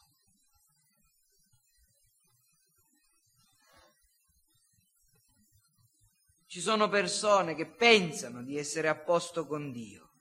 [6.50, 10.14] Ci sono persone che pensano di essere a posto con Dio,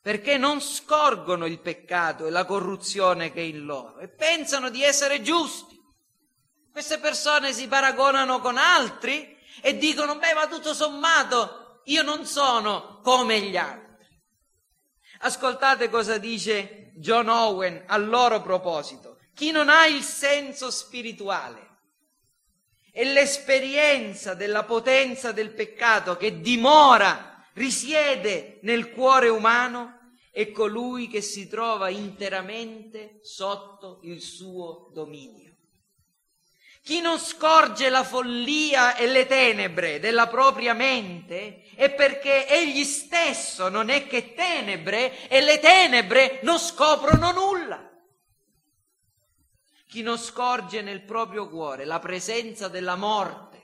[0.00, 4.84] perché non scorgono il peccato e la corruzione che è in loro e pensano di
[4.84, 5.76] essere giusti.
[6.70, 13.00] Queste persone si paragonano con altri e dicono, beh, ma tutto sommato io non sono
[13.02, 14.06] come gli altri.
[15.22, 19.18] Ascoltate cosa dice John Owen a loro proposito.
[19.34, 21.63] Chi non ha il senso spirituale
[22.94, 31.20] è l'esperienza della potenza del peccato che dimora, risiede nel cuore umano, è colui che
[31.20, 35.56] si trova interamente sotto il suo dominio.
[36.84, 43.68] Chi non scorge la follia e le tenebre della propria mente è perché egli stesso
[43.68, 47.93] non è che tenebre e le tenebre non scoprono nulla
[49.94, 53.62] chi non scorge nel proprio cuore la presenza della morte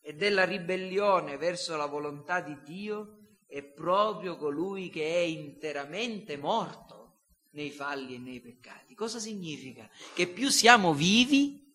[0.00, 7.18] e della ribellione verso la volontà di Dio è proprio colui che è interamente morto
[7.50, 8.94] nei falli e nei peccati.
[8.94, 9.90] Cosa significa?
[10.14, 11.70] Che più siamo vivi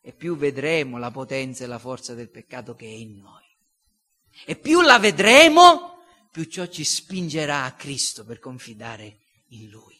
[0.00, 3.46] e più vedremo la potenza e la forza del peccato che è in noi.
[4.44, 6.00] E più la vedremo,
[6.32, 9.97] più ciò ci spingerà a Cristo per confidare in Lui.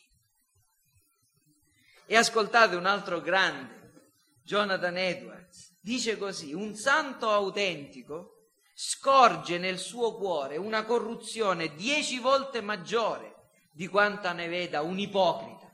[2.10, 10.14] E ascoltate un altro grande, Jonathan Edwards, dice così, un santo autentico scorge nel suo
[10.14, 15.70] cuore una corruzione dieci volte maggiore di quanta ne veda un ipocrita.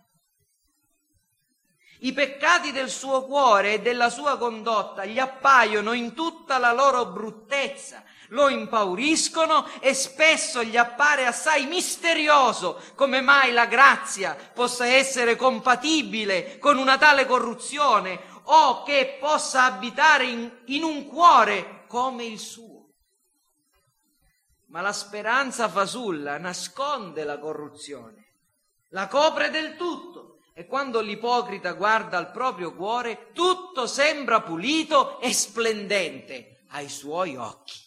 [2.01, 7.13] I peccati del suo cuore e della sua condotta gli appaiono in tutta la loro
[7.13, 15.37] bruttezza, lo impauriscono e spesso gli appare assai misterioso come mai la grazia possa essere
[15.37, 22.39] compatibile con una tale corruzione o che possa abitare in, in un cuore come il
[22.39, 22.89] suo.
[24.67, 28.33] Ma la speranza fasulla nasconde la corruzione,
[28.91, 35.33] la copre del tutto e quando l'ipocrita guarda al proprio cuore tutto sembra pulito e
[35.33, 37.84] splendente ai suoi occhi.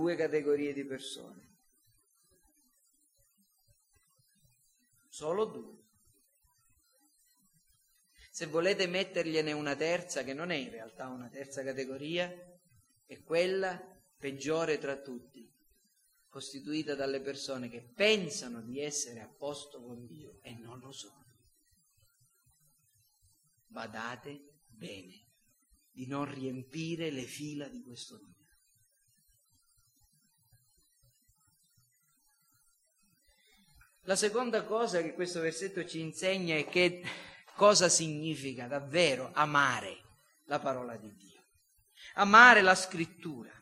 [0.00, 1.58] Due categorie di persone.
[5.08, 5.78] Solo due.
[8.30, 12.32] Se volete mettergliene una terza, che non è in realtà una terza categoria,
[13.04, 13.78] è quella
[14.16, 15.46] peggiore tra tutti,
[16.30, 21.26] costituita dalle persone che pensano di essere a posto con Dio e non lo sono.
[23.66, 25.26] Badate bene
[25.90, 28.39] di non riempire le fila di questo numero.
[34.10, 37.00] La seconda cosa che questo versetto ci insegna è che
[37.54, 39.98] cosa significa davvero amare
[40.46, 41.40] la parola di Dio,
[42.14, 43.52] amare la scrittura.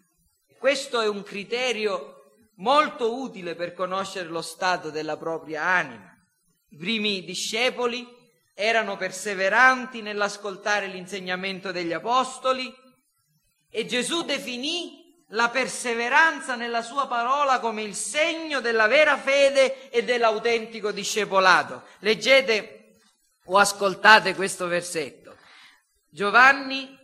[0.56, 6.16] Questo è un criterio molto utile per conoscere lo stato della propria anima.
[6.70, 8.08] I primi discepoli
[8.54, 12.74] erano perseveranti nell'ascoltare l'insegnamento degli apostoli
[13.68, 20.03] e Gesù definì la perseveranza nella sua parola come il segno della vera fede e
[20.05, 21.83] dell'autentico discepolato.
[21.99, 22.95] Leggete
[23.45, 25.37] o ascoltate questo versetto.
[26.09, 26.97] Giovanni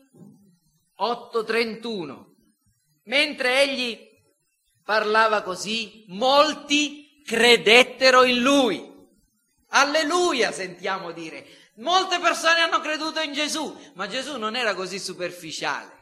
[0.97, 2.33] 8:31.
[3.05, 3.99] Mentre egli
[4.83, 8.93] parlava così, molti credettero in lui.
[9.69, 11.47] Alleluia, sentiamo dire.
[11.77, 15.93] Molte persone hanno creduto in Gesù, ma Gesù non era così superficiale.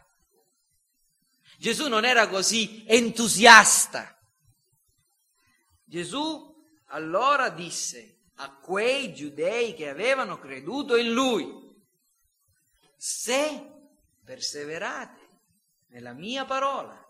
[1.63, 4.21] Gesù non era così entusiasta.
[5.85, 6.53] Gesù
[6.87, 11.47] allora disse a quei giudei che avevano creduto in lui,
[12.97, 13.65] se
[14.25, 15.21] perseverate
[15.91, 17.01] nella mia parola,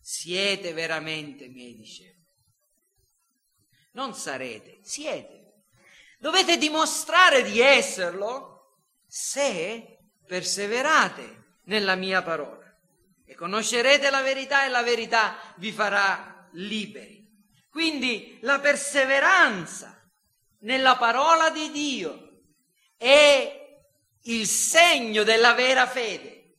[0.00, 2.28] siete veramente miei discepoli.
[3.92, 5.64] Non sarete, siete.
[6.18, 12.59] Dovete dimostrare di esserlo se perseverate nella mia parola
[13.30, 17.28] e conoscerete la verità e la verità vi farà liberi.
[17.70, 19.96] Quindi la perseveranza
[20.62, 22.40] nella parola di Dio
[22.96, 23.78] è
[24.22, 26.56] il segno della vera fede.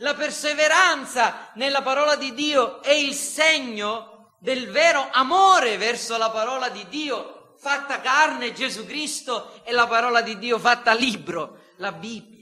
[0.00, 6.68] La perseveranza nella parola di Dio è il segno del vero amore verso la parola
[6.68, 12.37] di Dio fatta carne, Gesù Cristo, e la parola di Dio fatta libro, la Bibbia.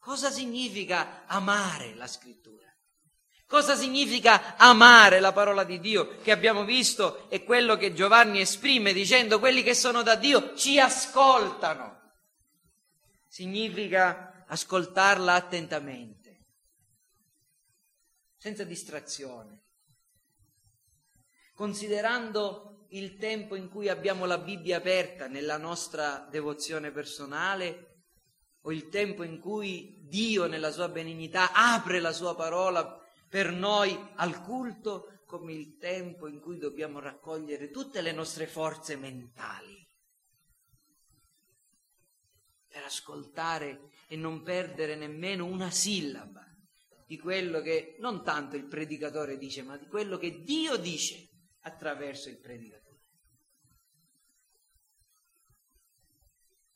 [0.00, 2.66] Cosa significa amare la scrittura?
[3.46, 8.92] Cosa significa amare la parola di Dio che abbiamo visto è quello che Giovanni esprime
[8.92, 12.12] dicendo quelli che sono da Dio ci ascoltano.
[13.28, 16.46] Significa ascoltarla attentamente,
[18.36, 19.64] senza distrazione,
[21.54, 27.89] considerando il tempo in cui abbiamo la Bibbia aperta nella nostra devozione personale
[28.62, 33.96] o il tempo in cui Dio nella sua benignità apre la sua parola per noi
[34.16, 39.86] al culto, come il tempo in cui dobbiamo raccogliere tutte le nostre forze mentali
[42.66, 46.44] per ascoltare e non perdere nemmeno una sillaba
[47.06, 51.28] di quello che non tanto il predicatore dice, ma di quello che Dio dice
[51.62, 52.79] attraverso il predicatore.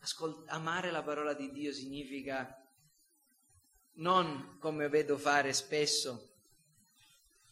[0.04, 2.62] Ascolt- amare la parola di Dio significa
[3.94, 6.34] non come vedo fare spesso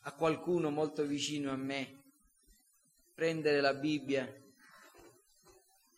[0.01, 2.13] a qualcuno molto vicino a me,
[3.15, 4.31] prendere la Bibbia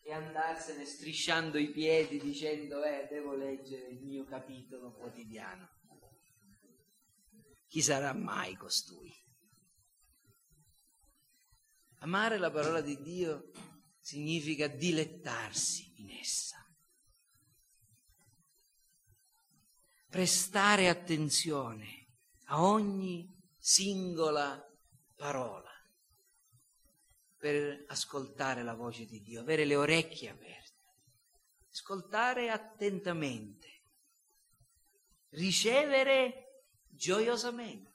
[0.00, 5.68] e andarsene strisciando i piedi dicendo eh, devo leggere il mio capitolo quotidiano.
[7.66, 9.12] Chi sarà mai costui?
[11.98, 13.50] Amare la parola di Dio
[14.05, 16.62] significa dilettarsi in essa.
[20.11, 22.09] Prestare attenzione
[22.48, 24.62] a ogni singola
[25.16, 25.72] parola
[27.38, 30.96] per ascoltare la voce di Dio, avere le orecchie aperte,
[31.70, 33.84] ascoltare attentamente,
[35.30, 37.92] ricevere gioiosamente,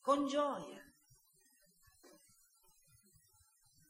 [0.00, 0.83] con gioia,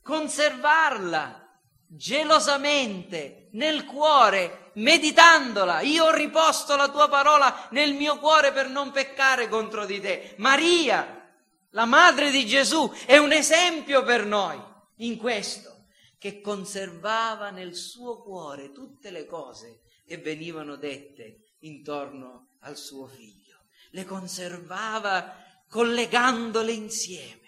[0.05, 1.40] conservarla
[1.86, 5.80] gelosamente nel cuore, meditandola.
[5.80, 10.34] Io ho riposto la tua parola nel mio cuore per non peccare contro di te.
[10.36, 11.32] Maria,
[11.70, 14.61] la madre di Gesù, è un esempio per noi
[14.96, 15.86] in questo,
[16.18, 23.64] che conservava nel suo cuore tutte le cose che venivano dette intorno al suo figlio.
[23.92, 27.40] Le conservava collegandole insieme.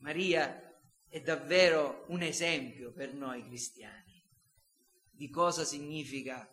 [0.00, 0.69] Maria
[1.10, 4.24] è davvero un esempio per noi cristiani
[5.20, 6.48] di cosa significa,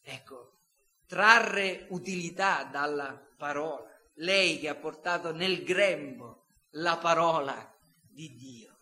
[0.00, 0.60] ecco,
[1.06, 3.84] trarre utilità dalla parola
[4.14, 8.76] lei che ha portato nel grembo la parola di Dio.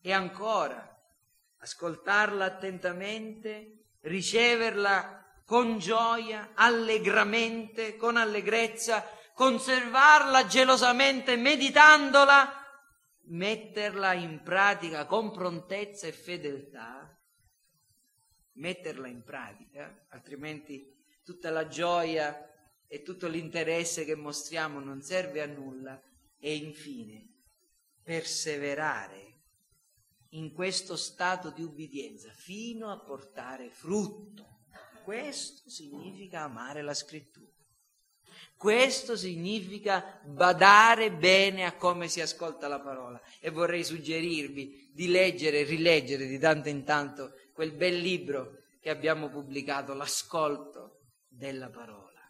[0.00, 0.98] E ancora,
[1.58, 9.04] ascoltarla attentamente, riceverla con gioia, allegramente, con allegrezza,
[9.34, 12.59] conservarla gelosamente, meditandola,
[13.30, 17.18] metterla in pratica con prontezza e fedeltà,
[18.52, 22.48] metterla in pratica, altrimenti tutta la gioia
[22.86, 26.00] e tutto l'interesse che mostriamo non serve a nulla
[26.38, 27.28] e infine
[28.02, 29.28] perseverare
[30.30, 34.64] in questo stato di ubbidienza fino a portare frutto.
[35.04, 37.59] Questo significa amare la scrittura.
[38.60, 45.60] Questo significa badare bene a come si ascolta la parola e vorrei suggerirvi di leggere
[45.60, 52.20] e rileggere di tanto in tanto quel bel libro che abbiamo pubblicato, L'ascolto della parola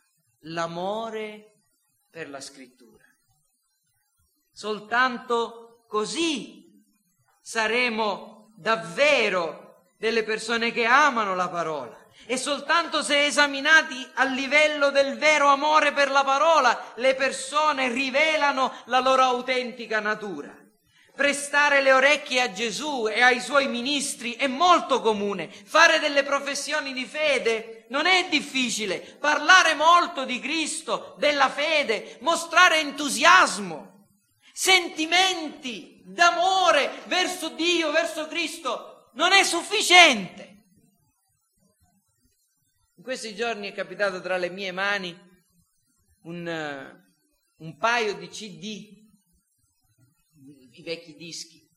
[0.42, 1.62] l'amore
[2.08, 3.02] per la scrittura.
[4.52, 6.80] Soltanto così
[7.40, 11.99] saremo davvero delle persone che amano la parola.
[12.26, 18.72] E soltanto se esaminati a livello del vero amore per la parola, le persone rivelano
[18.86, 20.56] la loro autentica natura.
[21.14, 25.50] Prestare le orecchie a Gesù e ai suoi ministri è molto comune.
[25.50, 29.00] Fare delle professioni di fede non è difficile.
[29.00, 34.06] Parlare molto di Cristo, della fede, mostrare entusiasmo,
[34.52, 40.59] sentimenti d'amore verso Dio, verso Cristo, non è sufficiente.
[43.11, 45.12] Questi giorni è capitato tra le mie mani
[46.22, 47.02] un,
[47.56, 48.64] un paio di CD
[50.70, 51.68] i vecchi dischi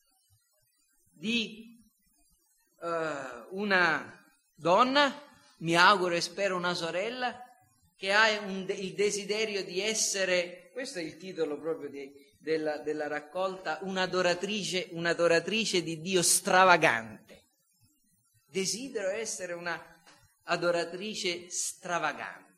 [1.09, 1.83] di
[2.81, 4.15] uh, una
[4.53, 5.11] donna,
[5.61, 7.43] mi auguro e spero una sorella,
[7.95, 13.07] che ha un, il desiderio di essere, questo è il titolo proprio di, della, della,
[13.07, 17.45] raccolta, un'adoratrice, un'adoratrice di Dio stravagante.
[18.45, 19.92] Desidero essere una
[20.43, 22.51] adoratrice stravagante.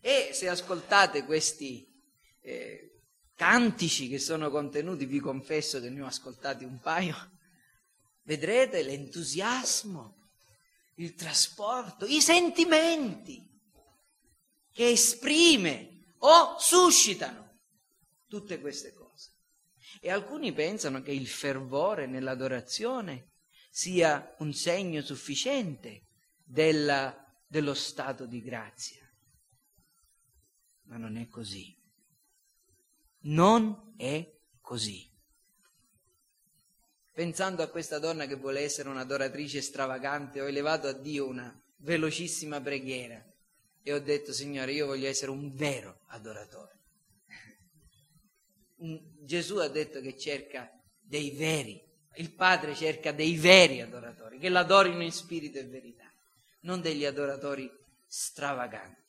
[0.00, 1.92] E se ascoltate questi
[2.40, 3.00] eh,
[3.34, 7.16] cantici che sono contenuti, vi confesso che ne ho ascoltati un paio,
[8.22, 10.30] vedrete l'entusiasmo,
[10.96, 13.44] il trasporto, i sentimenti
[14.72, 17.60] che esprime o suscitano
[18.28, 19.32] tutte queste cose.
[20.00, 23.32] E alcuni pensano che il fervore nell'adorazione
[23.76, 26.06] sia un segno sufficiente
[26.42, 27.14] della,
[27.46, 29.06] dello stato di grazia.
[30.84, 31.78] Ma non è così.
[33.24, 35.06] Non è così.
[37.12, 42.62] Pensando a questa donna che vuole essere un'adoratrice stravagante, ho elevato a Dio una velocissima
[42.62, 43.22] preghiera
[43.82, 46.80] e ho detto, Signore, io voglio essere un vero adoratore.
[49.22, 51.85] Gesù ha detto che cerca dei veri,
[52.16, 56.10] il Padre cerca dei veri adoratori, che l'adorino in spirito e verità,
[56.60, 57.70] non degli adoratori
[58.06, 59.05] stravaganti.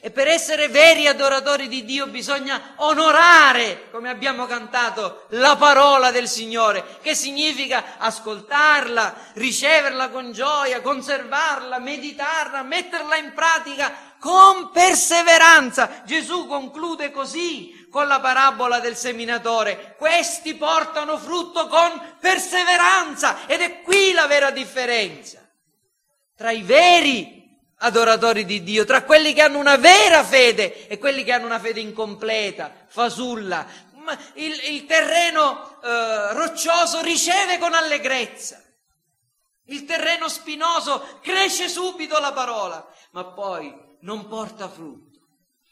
[0.00, 6.28] E per essere veri adoratori di Dio bisogna onorare, come abbiamo cantato, la parola del
[6.28, 16.02] Signore, che significa ascoltarla, riceverla con gioia, conservarla, meditarla, metterla in pratica con perseveranza.
[16.04, 19.94] Gesù conclude così con la parabola del seminatore.
[19.98, 25.42] Questi portano frutto con perseveranza ed è qui la vera differenza
[26.42, 27.41] tra i veri
[27.84, 31.58] adoratori di Dio, tra quelli che hanno una vera fede e quelli che hanno una
[31.58, 33.66] fede incompleta, fasulla,
[34.34, 38.60] il, il terreno eh, roccioso riceve con allegrezza.
[39.66, 45.20] Il terreno spinoso cresce subito la parola, ma poi non porta frutto.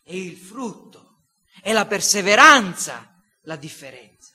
[0.05, 1.25] E il frutto
[1.63, 3.11] è la perseveranza
[3.43, 4.35] la differenza.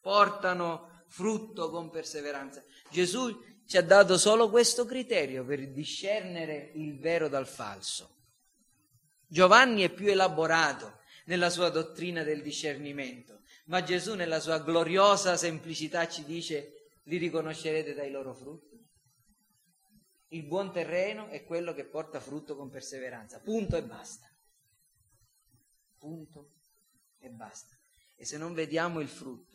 [0.00, 2.62] Portano frutto con perseveranza.
[2.90, 3.34] Gesù
[3.66, 8.12] ci ha dato solo questo criterio per discernere il vero dal falso.
[9.26, 16.06] Giovanni è più elaborato nella sua dottrina del discernimento, ma Gesù nella sua gloriosa semplicità
[16.08, 18.82] ci dice li riconoscerete dai loro frutti.
[20.28, 24.28] Il buon terreno è quello che porta frutto con perseveranza, punto e basta.
[25.98, 26.52] Punto
[27.18, 27.74] e basta.
[28.16, 29.54] E se non vediamo il frutto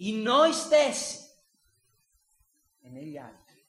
[0.00, 1.25] in noi stessi
[2.86, 3.60] e negli altri,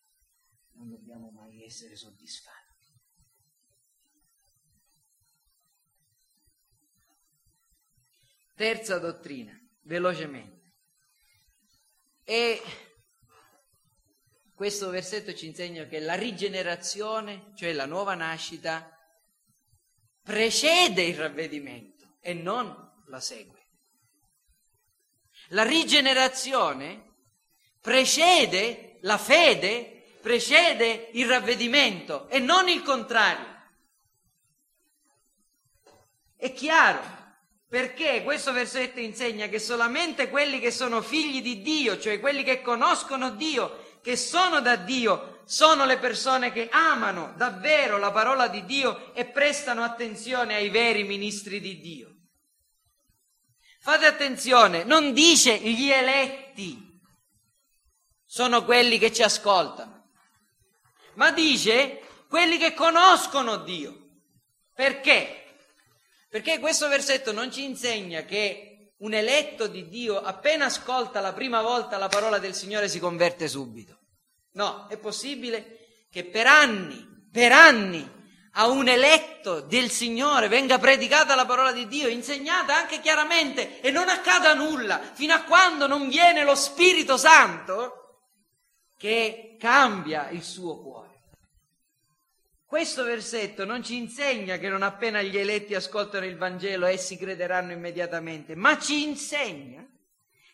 [0.74, 2.66] non dobbiamo mai essere soddisfatti.
[8.54, 10.76] Terza dottrina, velocemente.
[12.24, 12.62] E
[14.54, 18.92] questo versetto ci insegna che la rigenerazione, cioè la nuova nascita,
[20.22, 23.66] precede il ravvedimento e non la segue.
[25.50, 27.16] La rigenerazione
[27.80, 33.56] precede la fede, precede il ravvedimento e non il contrario.
[36.36, 37.02] È chiaro,
[37.70, 42.62] perché questo versetto insegna che solamente quelli che sono figli di Dio, cioè quelli che
[42.62, 48.66] conoscono Dio, che sono da Dio, sono le persone che amano davvero la parola di
[48.66, 52.16] Dio e prestano attenzione ai veri ministri di Dio.
[53.80, 56.87] Fate attenzione, non dice gli eletti
[58.28, 60.10] sono quelli che ci ascoltano,
[61.14, 64.06] ma dice quelli che conoscono Dio.
[64.76, 65.56] Perché?
[66.30, 71.62] Perché questo versetto non ci insegna che un eletto di Dio appena ascolta la prima
[71.62, 73.98] volta la parola del Signore si converte subito.
[74.54, 78.16] No, è possibile che per anni, per anni,
[78.60, 83.92] a un eletto del Signore venga predicata la parola di Dio, insegnata anche chiaramente e
[83.92, 88.07] non accada nulla fino a quando non viene lo Spirito Santo
[88.98, 91.06] che cambia il suo cuore.
[92.66, 97.72] Questo versetto non ci insegna che non appena gli eletti ascoltano il Vangelo essi crederanno
[97.72, 99.88] immediatamente, ma ci insegna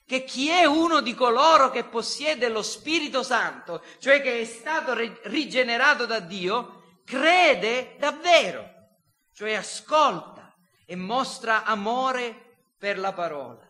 [0.05, 4.93] che chi è uno di coloro che possiede lo Spirito Santo, cioè che è stato
[5.23, 8.69] rigenerato da Dio, crede davvero,
[9.33, 10.53] cioè ascolta
[10.85, 13.62] e mostra amore per la parola.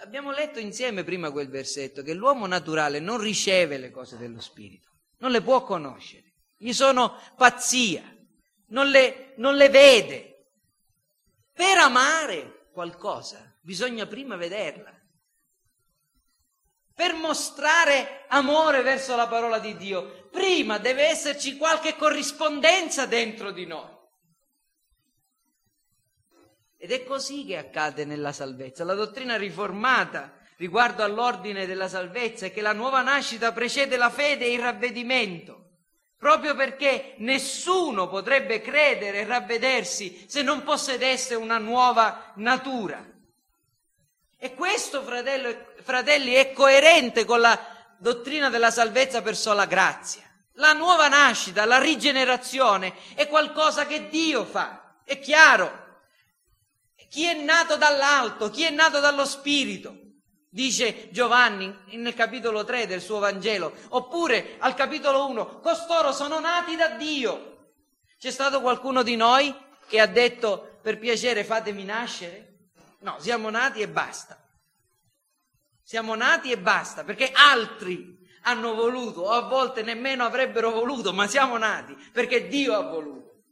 [0.00, 4.88] Abbiamo letto insieme prima quel versetto che l'uomo naturale non riceve le cose dello Spirito,
[5.18, 6.28] non le può conoscere
[6.58, 8.02] gli sono pazzia,
[8.68, 10.50] non le, non le vede.
[11.52, 14.92] Per amare qualcosa bisogna prima vederla.
[16.94, 23.66] Per mostrare amore verso la parola di Dio, prima deve esserci qualche corrispondenza dentro di
[23.66, 23.96] noi.
[26.78, 28.84] Ed è così che accade nella salvezza.
[28.84, 34.46] La dottrina riformata riguardo all'ordine della salvezza è che la nuova nascita precede la fede
[34.46, 35.58] e il ravvedimento
[36.18, 43.06] proprio perché nessuno potrebbe credere e ravvedersi se non possedesse una nuova natura.
[44.36, 47.58] E questo, fratello, fratelli, è coerente con la
[47.98, 50.22] dottrina della salvezza per sola grazia.
[50.54, 55.86] La nuova nascita, la rigenerazione è qualcosa che Dio fa, è chiaro.
[57.08, 59.96] Chi è nato dall'alto, chi è nato dallo Spirito,
[60.50, 66.76] dice Giovanni nel capitolo 3 del suo Vangelo, oppure al capitolo 1, costoro sono nati
[66.76, 67.72] da Dio.
[68.18, 69.54] C'è stato qualcuno di noi
[69.86, 72.70] che ha detto per piacere fatemi nascere?
[73.00, 74.42] No, siamo nati e basta.
[75.82, 81.26] Siamo nati e basta, perché altri hanno voluto, o a volte nemmeno avrebbero voluto, ma
[81.26, 83.44] siamo nati, perché Dio ha voluto.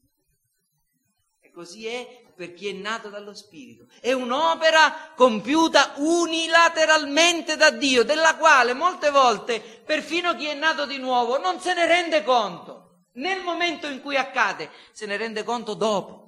[1.41, 3.87] E così è per chi è nato dallo Spirito.
[4.01, 10.99] È un'opera compiuta unilateralmente da Dio, della quale molte volte perfino chi è nato di
[10.99, 13.07] nuovo non se ne rende conto.
[13.15, 16.25] Nel momento in cui accade, se ne rende conto dopo.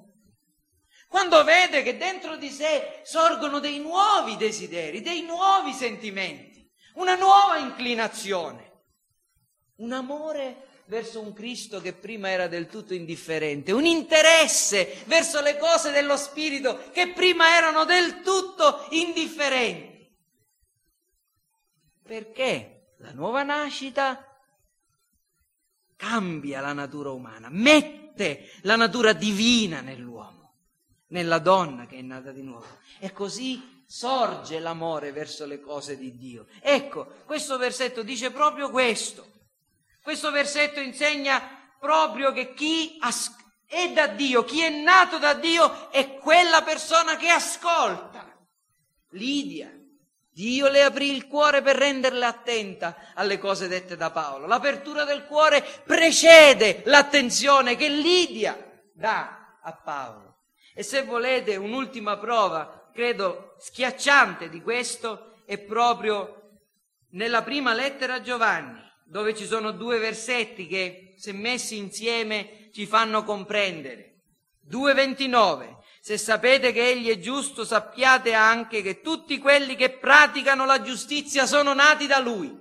[1.06, 7.58] Quando vede che dentro di sé sorgono dei nuovi desideri, dei nuovi sentimenti, una nuova
[7.58, 8.72] inclinazione,
[9.76, 15.58] un amore verso un Cristo che prima era del tutto indifferente, un interesse verso le
[15.58, 20.10] cose dello Spirito che prima erano del tutto indifferenti.
[22.02, 24.24] Perché la nuova nascita
[25.94, 30.54] cambia la natura umana, mette la natura divina nell'uomo,
[31.08, 32.78] nella donna che è nata di nuovo.
[32.98, 36.46] E così sorge l'amore verso le cose di Dio.
[36.62, 39.36] Ecco, questo versetto dice proprio questo.
[40.08, 42.98] Questo versetto insegna proprio che chi
[43.66, 48.26] è da Dio, chi è nato da Dio è quella persona che ascolta.
[49.10, 49.70] Lidia,
[50.30, 54.46] Dio le aprì il cuore per renderle attenta alle cose dette da Paolo.
[54.46, 58.56] L'apertura del cuore precede l'attenzione che Lidia
[58.94, 60.38] dà a Paolo.
[60.74, 66.60] E se volete un'ultima prova, credo schiacciante di questo, è proprio
[67.10, 72.86] nella prima lettera a Giovanni, dove ci sono due versetti che, se messi insieme, ci
[72.86, 74.20] fanno comprendere.
[74.70, 75.76] 2.29.
[76.00, 81.46] Se sapete che Egli è giusto, sappiate anche che tutti quelli che praticano la giustizia
[81.46, 82.54] sono nati da Lui.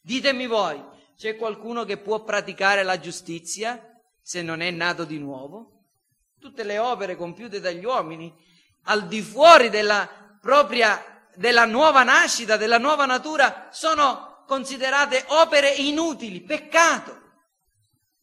[0.00, 0.82] Ditemi voi,
[1.16, 3.82] c'è qualcuno che può praticare la giustizia
[4.22, 5.84] se non è nato di nuovo?
[6.40, 8.32] Tutte le opere compiute dagli uomini,
[8.84, 10.08] al di fuori della
[10.40, 17.16] propria, della nuova nascita, della nuova natura, sono considerate opere inutili, peccato.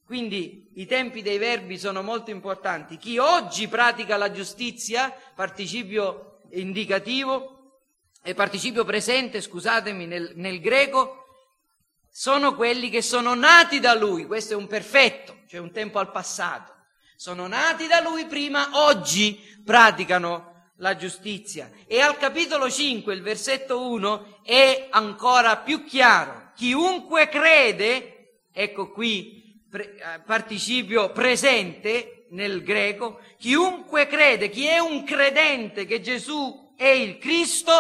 [0.04, 2.98] Quindi i tempi dei verbi sono molto importanti.
[2.98, 7.82] Chi oggi pratica la giustizia, participio indicativo
[8.24, 11.26] e participio presente, scusatemi, nel, nel greco,
[12.12, 14.26] sono quelli che sono nati da lui.
[14.26, 16.74] Questo è un perfetto, cioè un tempo al passato.
[17.16, 21.70] Sono nati da lui prima, oggi praticano la giustizia.
[21.86, 26.52] E al capitolo 5, il versetto 1, è ancora più chiaro.
[26.54, 35.04] Chiunque crede, ecco qui pre, eh, participio presente nel greco, chiunque crede, chi è un
[35.04, 37.74] credente che Gesù è il Cristo,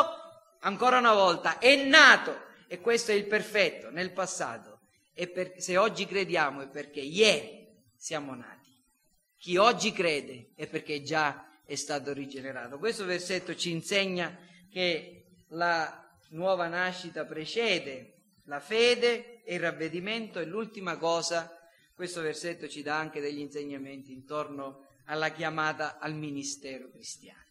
[0.61, 2.35] ancora una volta, è nato,
[2.67, 4.79] e questo è il perfetto, nel passato.
[5.13, 8.73] E per, se oggi crediamo è perché ieri siamo nati.
[9.37, 12.79] Chi oggi crede è perché già è stato rigenerato.
[12.79, 14.35] Questo versetto ci insegna
[14.71, 18.13] che la nuova nascita precede
[18.45, 21.51] la fede e il ravvedimento e l'ultima cosa
[21.93, 27.43] questo versetto ci dà anche degli insegnamenti intorno alla chiamata al ministero cristiano.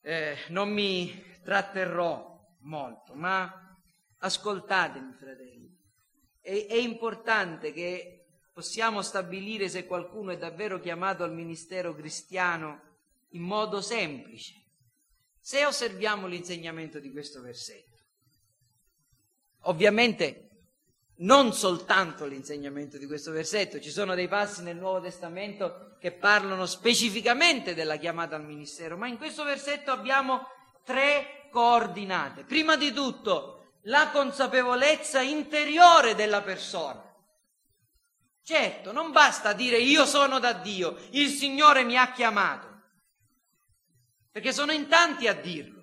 [0.00, 3.78] Eh, non mi tratterrò molto, ma
[4.18, 5.78] ascoltatemi, fratelli.
[6.40, 12.80] È, è importante che possiamo stabilire se qualcuno è davvero chiamato al ministero cristiano
[13.30, 14.63] in modo semplice,
[15.44, 17.98] se osserviamo l'insegnamento di questo versetto.
[19.64, 20.48] Ovviamente
[21.16, 26.64] non soltanto l'insegnamento di questo versetto, ci sono dei passi nel Nuovo Testamento che parlano
[26.64, 30.48] specificamente della chiamata al ministero, ma in questo versetto abbiamo
[30.82, 32.44] tre coordinate.
[32.44, 37.02] Prima di tutto, la consapevolezza interiore della persona.
[38.42, 42.73] Certo, non basta dire io sono da Dio, il Signore mi ha chiamato,
[44.34, 45.82] perché sono in tanti a dirlo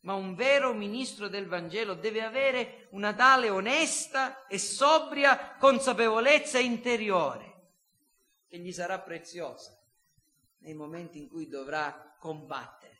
[0.00, 7.70] ma un vero ministro del Vangelo deve avere una tale onesta e sobria consapevolezza interiore
[8.46, 9.74] che gli sarà preziosa
[10.58, 12.98] nei momenti in cui dovrà combattere.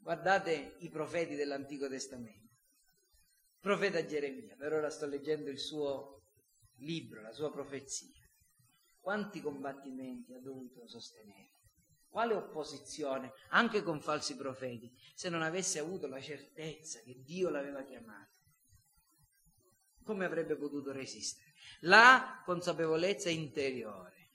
[0.00, 2.52] Guardate i profeti dell'Antico Testamento.
[3.54, 6.22] Il profeta Geremia, per ora sto leggendo il suo
[6.76, 8.22] libro, la sua profezia.
[8.98, 11.53] Quanti combattimenti ha dovuto sostenere?
[12.14, 17.82] Quale opposizione, anche con falsi profeti, se non avesse avuto la certezza che Dio l'aveva
[17.82, 18.38] chiamato?
[20.04, 21.54] Come avrebbe potuto resistere?
[21.80, 24.30] La consapevolezza interiore.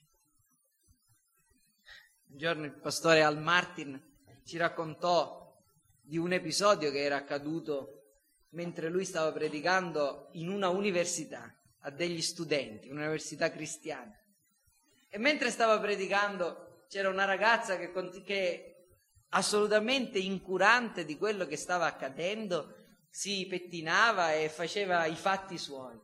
[2.26, 3.98] Un giorno il pastore Al Martin
[4.44, 5.58] ci raccontò
[6.02, 8.18] di un episodio che era accaduto
[8.50, 14.14] mentre lui stava predicando in una università a degli studenti, un'università cristiana.
[15.08, 17.92] E mentre stava predicando c'era una ragazza che,
[18.24, 18.88] che
[19.28, 22.74] assolutamente incurante di quello che stava accadendo
[23.08, 25.96] si pettinava e faceva i fatti suoi.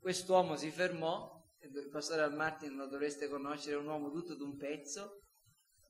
[0.00, 5.22] Quest'uomo si fermò, il pastore Al Martin lo dovreste conoscere, un uomo tutto d'un pezzo,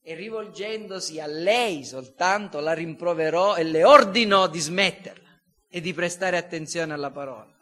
[0.02, 6.36] e rivolgendosi a lei soltanto la rimproverò e le ordinò di smetterla e di prestare
[6.36, 7.56] attenzione alla parola.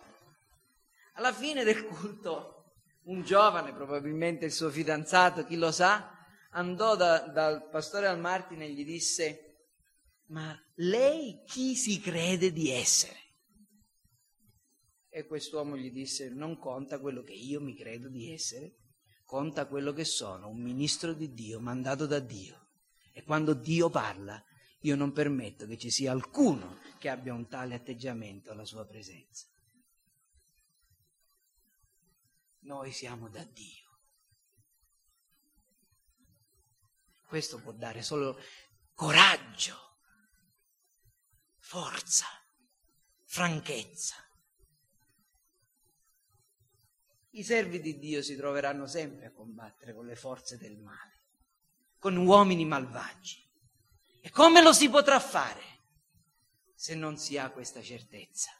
[1.14, 2.72] Alla fine del culto,
[3.04, 6.15] un giovane, probabilmente il suo fidanzato, chi lo sa,
[6.56, 9.42] andò da, dal pastore Al Martin e gli disse,
[10.26, 13.24] ma lei chi si crede di essere?
[15.08, 18.76] E quest'uomo gli disse, non conta quello che io mi credo di essere,
[19.24, 22.68] conta quello che sono, un ministro di Dio, mandato da Dio.
[23.12, 24.42] E quando Dio parla,
[24.80, 29.46] io non permetto che ci sia alcuno che abbia un tale atteggiamento alla sua presenza.
[32.60, 33.85] Noi siamo da Dio.
[37.36, 38.40] Questo può dare solo
[38.94, 39.76] coraggio,
[41.58, 42.24] forza,
[43.24, 44.14] franchezza.
[47.32, 51.24] I servi di Dio si troveranno sempre a combattere con le forze del male,
[51.98, 53.46] con uomini malvagi.
[54.22, 55.80] E come lo si potrà fare
[56.74, 58.50] se non si ha questa certezza?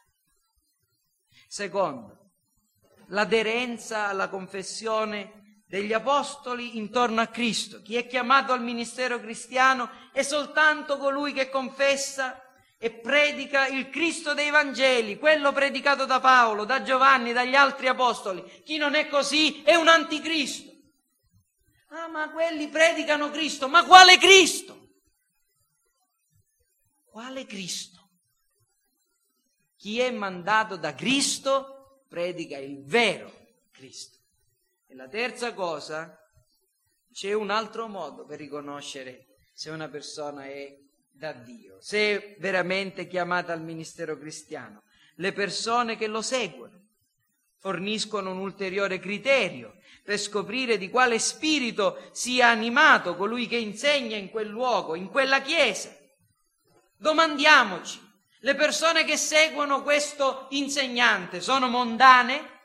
[1.47, 2.33] Secondo,
[3.07, 7.81] l'aderenza alla confessione degli apostoli intorno a Cristo.
[7.81, 12.41] Chi è chiamato al ministero cristiano è soltanto colui che confessa
[12.79, 18.43] e predica il Cristo dei Vangeli, quello predicato da Paolo, da Giovanni, dagli altri apostoli.
[18.63, 20.71] Chi non è così è un anticristo.
[21.89, 24.75] Ah, ma quelli predicano Cristo, ma quale Cristo?
[27.05, 28.09] Quale Cristo?
[29.75, 33.31] Chi è mandato da Cristo predica il vero
[33.71, 34.16] Cristo.
[34.89, 36.17] E la terza cosa,
[37.11, 40.77] c'è un altro modo per riconoscere se una persona è
[41.11, 44.83] da Dio, se è veramente chiamata al ministero cristiano.
[45.15, 46.85] Le persone che lo seguono
[47.57, 54.29] forniscono un ulteriore criterio per scoprire di quale spirito sia animato colui che insegna in
[54.29, 55.93] quel luogo, in quella chiesa.
[56.95, 57.99] Domandiamoci,
[58.41, 62.55] le persone che seguono questo insegnante sono mondane?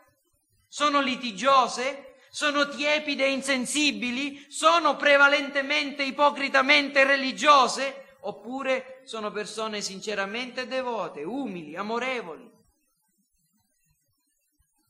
[0.68, 2.11] Sono litigiose?
[2.34, 4.46] Sono tiepide e insensibili?
[4.48, 8.02] Sono prevalentemente ipocritamente religiose?
[8.24, 12.50] oppure sono persone sinceramente devote, umili, amorevoli.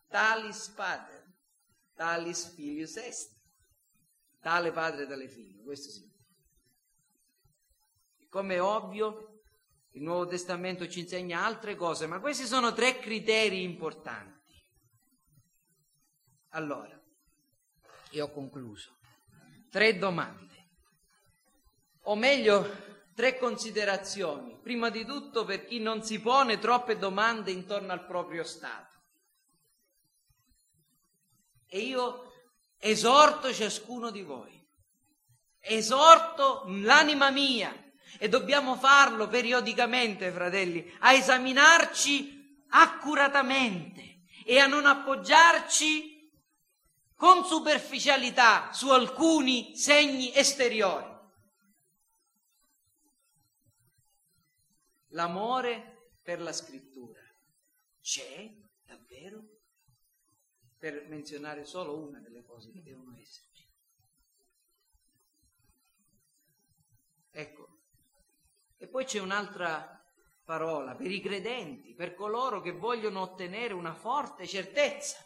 [0.09, 1.33] Talis pater,
[1.95, 3.41] talis filius est,
[4.41, 6.11] tale padre tale figlio, questo sì.
[8.29, 9.43] Come è ovvio,
[9.93, 14.41] il Nuovo Testamento ci insegna altre cose, ma questi sono tre criteri importanti.
[16.51, 17.02] Allora,
[18.13, 18.97] io ho concluso.
[19.71, 20.51] Tre domande.
[22.05, 24.59] O meglio, Tre considerazioni.
[24.63, 29.01] Prima di tutto per chi non si pone troppe domande intorno al proprio stato.
[31.69, 32.33] E io
[32.79, 34.67] esorto ciascuno di voi,
[35.61, 37.73] esorto l'anima mia,
[38.19, 46.12] e dobbiamo farlo periodicamente, fratelli, a esaminarci accuratamente e a non appoggiarci
[47.23, 51.09] con superficialità su alcuni segni esteriori.
[55.11, 57.21] L'amore per la scrittura
[58.01, 58.53] c'è
[58.83, 59.41] davvero?
[60.77, 63.71] Per menzionare solo una delle cose che devono esserci.
[67.31, 67.83] Ecco.
[68.79, 70.05] E poi c'è un'altra
[70.43, 75.25] parola per i credenti, per coloro che vogliono ottenere una forte certezza.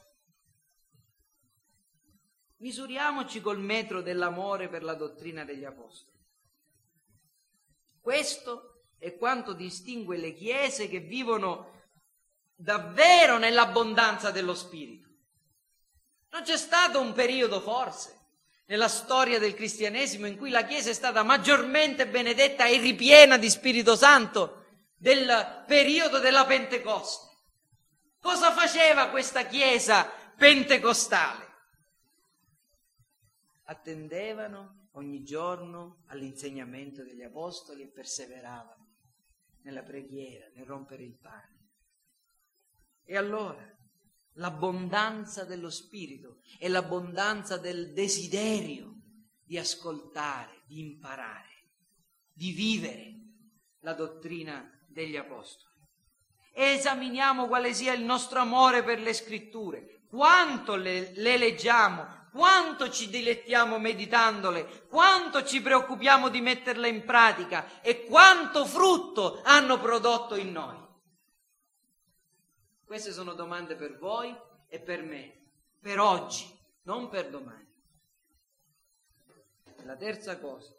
[2.67, 6.19] Misuriamoci col metro dell'amore per la dottrina degli apostoli.
[8.01, 11.85] Questo è quanto distingue le chiese che vivono
[12.57, 15.09] davvero nell'abbondanza dello Spirito.
[16.31, 18.19] Non c'è stato un periodo, forse,
[18.67, 23.49] nella storia del cristianesimo in cui la Chiesa è stata maggiormente benedetta e ripiena di
[23.49, 24.65] Spirito Santo
[24.97, 27.29] del periodo della Pentecoste.
[28.21, 31.46] Cosa faceva questa Chiesa pentecostale?
[33.69, 38.87] Attendevano ogni giorno all'insegnamento degli Apostoli e perseveravano
[39.63, 41.69] nella preghiera, nel rompere il pane.
[43.05, 43.65] E allora
[44.35, 48.95] l'abbondanza dello spirito e l'abbondanza del desiderio
[49.43, 51.71] di ascoltare, di imparare,
[52.33, 53.15] di vivere
[53.81, 55.75] la dottrina degli apostoli.
[56.53, 63.09] Esaminiamo quale sia il nostro amore per le scritture, quanto le, le leggiamo, quanto ci
[63.09, 70.53] dilettiamo meditandole, quanto ci preoccupiamo di metterle in pratica e quanto frutto hanno prodotto in
[70.53, 70.77] noi.
[72.85, 74.37] Queste sono domande per voi
[74.69, 75.47] e per me,
[75.81, 76.47] per oggi,
[76.83, 77.67] non per domani.
[79.85, 80.77] La terza cosa,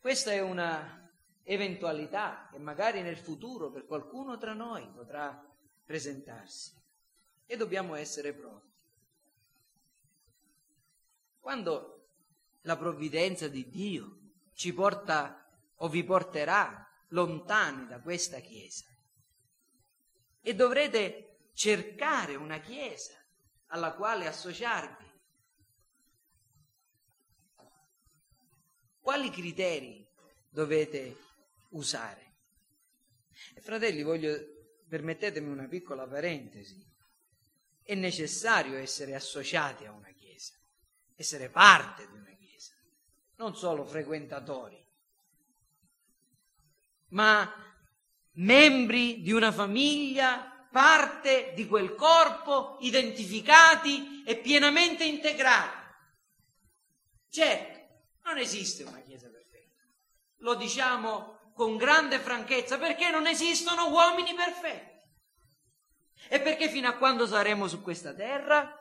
[0.00, 1.08] questa è una
[1.44, 5.40] eventualità che magari nel futuro per qualcuno tra noi potrà
[5.84, 6.72] presentarsi
[7.46, 8.65] e dobbiamo essere pronti.
[11.46, 12.08] Quando
[12.62, 18.86] la provvidenza di Dio ci porta o vi porterà lontani da questa Chiesa
[20.40, 23.14] e dovrete cercare una Chiesa
[23.66, 25.08] alla quale associarvi.
[28.98, 30.04] Quali criteri
[30.48, 31.16] dovete
[31.70, 32.38] usare?
[33.54, 34.36] E fratelli, voglio,
[34.88, 36.84] permettetemi una piccola parentesi.
[37.84, 40.15] È necessario essere associati a una Chiesa
[41.16, 42.72] essere parte di una chiesa.
[43.36, 44.82] non solo frequentatori,
[47.08, 47.50] ma
[48.32, 55.84] membri di una famiglia, parte di quel corpo, identificati e pienamente integrati.
[57.30, 57.78] Certo,
[58.24, 59.82] non esiste una Chiesa perfetta,
[60.38, 64.94] lo diciamo con grande franchezza perché non esistono uomini perfetti.
[66.28, 68.75] E perché fino a quando saremo su questa terra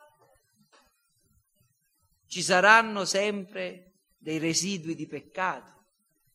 [2.36, 5.86] ci saranno sempre dei residui di peccato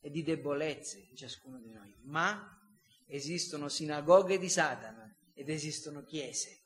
[0.01, 2.59] e di debolezze in ciascuno di noi, ma
[3.05, 6.63] esistono sinagoghe di Satana ed esistono chiese.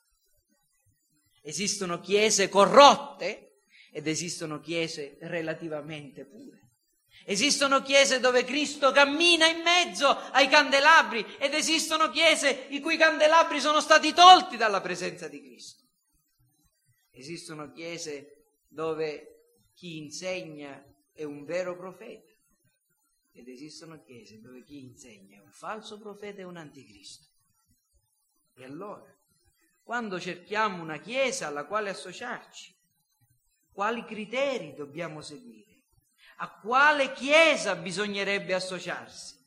[1.41, 6.69] Esistono chiese corrotte ed esistono chiese relativamente pure.
[7.25, 13.59] Esistono chiese dove Cristo cammina in mezzo ai candelabri ed esistono chiese i cui candelabri
[13.59, 15.83] sono stati tolti dalla presenza di Cristo.
[17.11, 18.34] Esistono chiese
[18.75, 22.29] dove chi insegna è un vero profeta
[23.31, 27.25] ed esistono chiese dove chi insegna è un falso profeta e un anticristo.
[28.53, 29.13] E allora,
[29.81, 32.75] quando cerchiamo una chiesa alla quale associarci,
[33.71, 35.83] quali criteri dobbiamo seguire?
[36.37, 39.41] A quale chiesa bisognerebbe associarsi?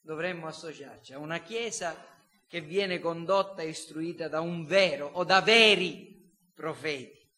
[0.00, 1.96] Dovremmo associarci a una chiesa
[2.48, 6.15] che viene condotta e istruita da un vero o da veri
[6.56, 7.30] profeti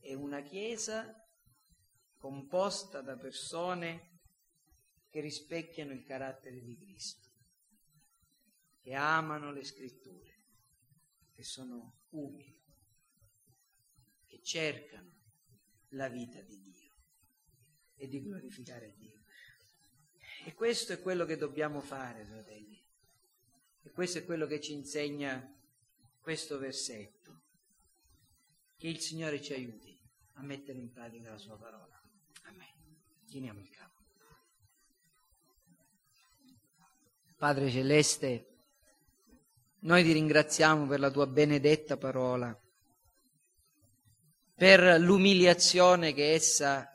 [0.00, 1.18] e una chiesa
[2.18, 4.20] composta da persone
[5.08, 7.30] che rispecchiano il carattere di Cristo,
[8.82, 10.42] che amano le scritture,
[11.34, 12.62] che sono umili,
[14.26, 15.10] che cercano
[15.88, 16.94] la vita di Dio
[17.96, 19.22] e di glorificare Dio.
[20.44, 22.78] E questo è quello che dobbiamo fare, fratelli.
[23.84, 25.50] E questo è quello che ci insegna
[26.20, 27.21] questo versetto.
[28.82, 29.96] Che il Signore ci aiuti
[30.32, 32.02] a mettere in pratica la sua parola.
[32.46, 32.66] Amen.
[33.28, 34.00] Chiniamo il capo.
[37.36, 38.46] Padre Celeste,
[39.82, 42.60] noi ti ringraziamo per la tua benedetta parola
[44.56, 46.92] per l'umiliazione che essa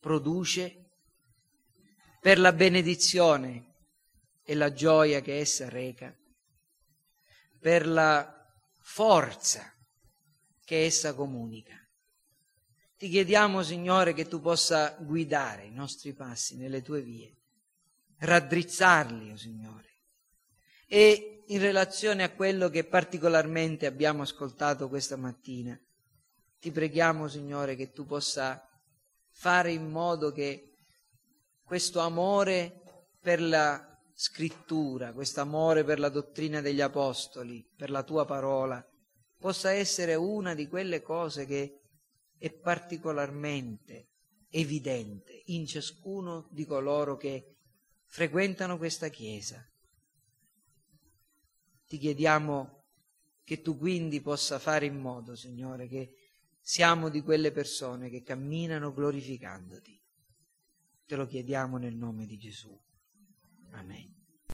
[0.00, 0.86] produce,
[2.18, 3.74] per la benedizione
[4.42, 6.16] e la gioia che essa reca,
[7.60, 8.50] per la
[8.80, 9.73] forza
[10.64, 11.74] che essa comunica.
[12.96, 17.34] Ti chiediamo, Signore, che tu possa guidare i nostri passi nelle tue vie,
[18.18, 19.88] raddrizzarli, oh Signore.
[20.86, 25.78] E in relazione a quello che particolarmente abbiamo ascoltato questa mattina,
[26.58, 28.66] ti preghiamo, Signore, che tu possa
[29.32, 30.76] fare in modo che
[31.62, 32.80] questo amore
[33.20, 38.82] per la scrittura, questo amore per la dottrina degli apostoli, per la tua parola,
[39.44, 41.82] possa essere una di quelle cose che
[42.38, 44.08] è particolarmente
[44.48, 47.56] evidente in ciascuno di coloro che
[48.06, 49.62] frequentano questa Chiesa.
[51.86, 52.84] Ti chiediamo
[53.44, 56.14] che tu quindi possa fare in modo, Signore, che
[56.58, 60.02] siamo di quelle persone che camminano glorificandoti.
[61.04, 62.74] Te lo chiediamo nel nome di Gesù.
[63.72, 64.13] Amen.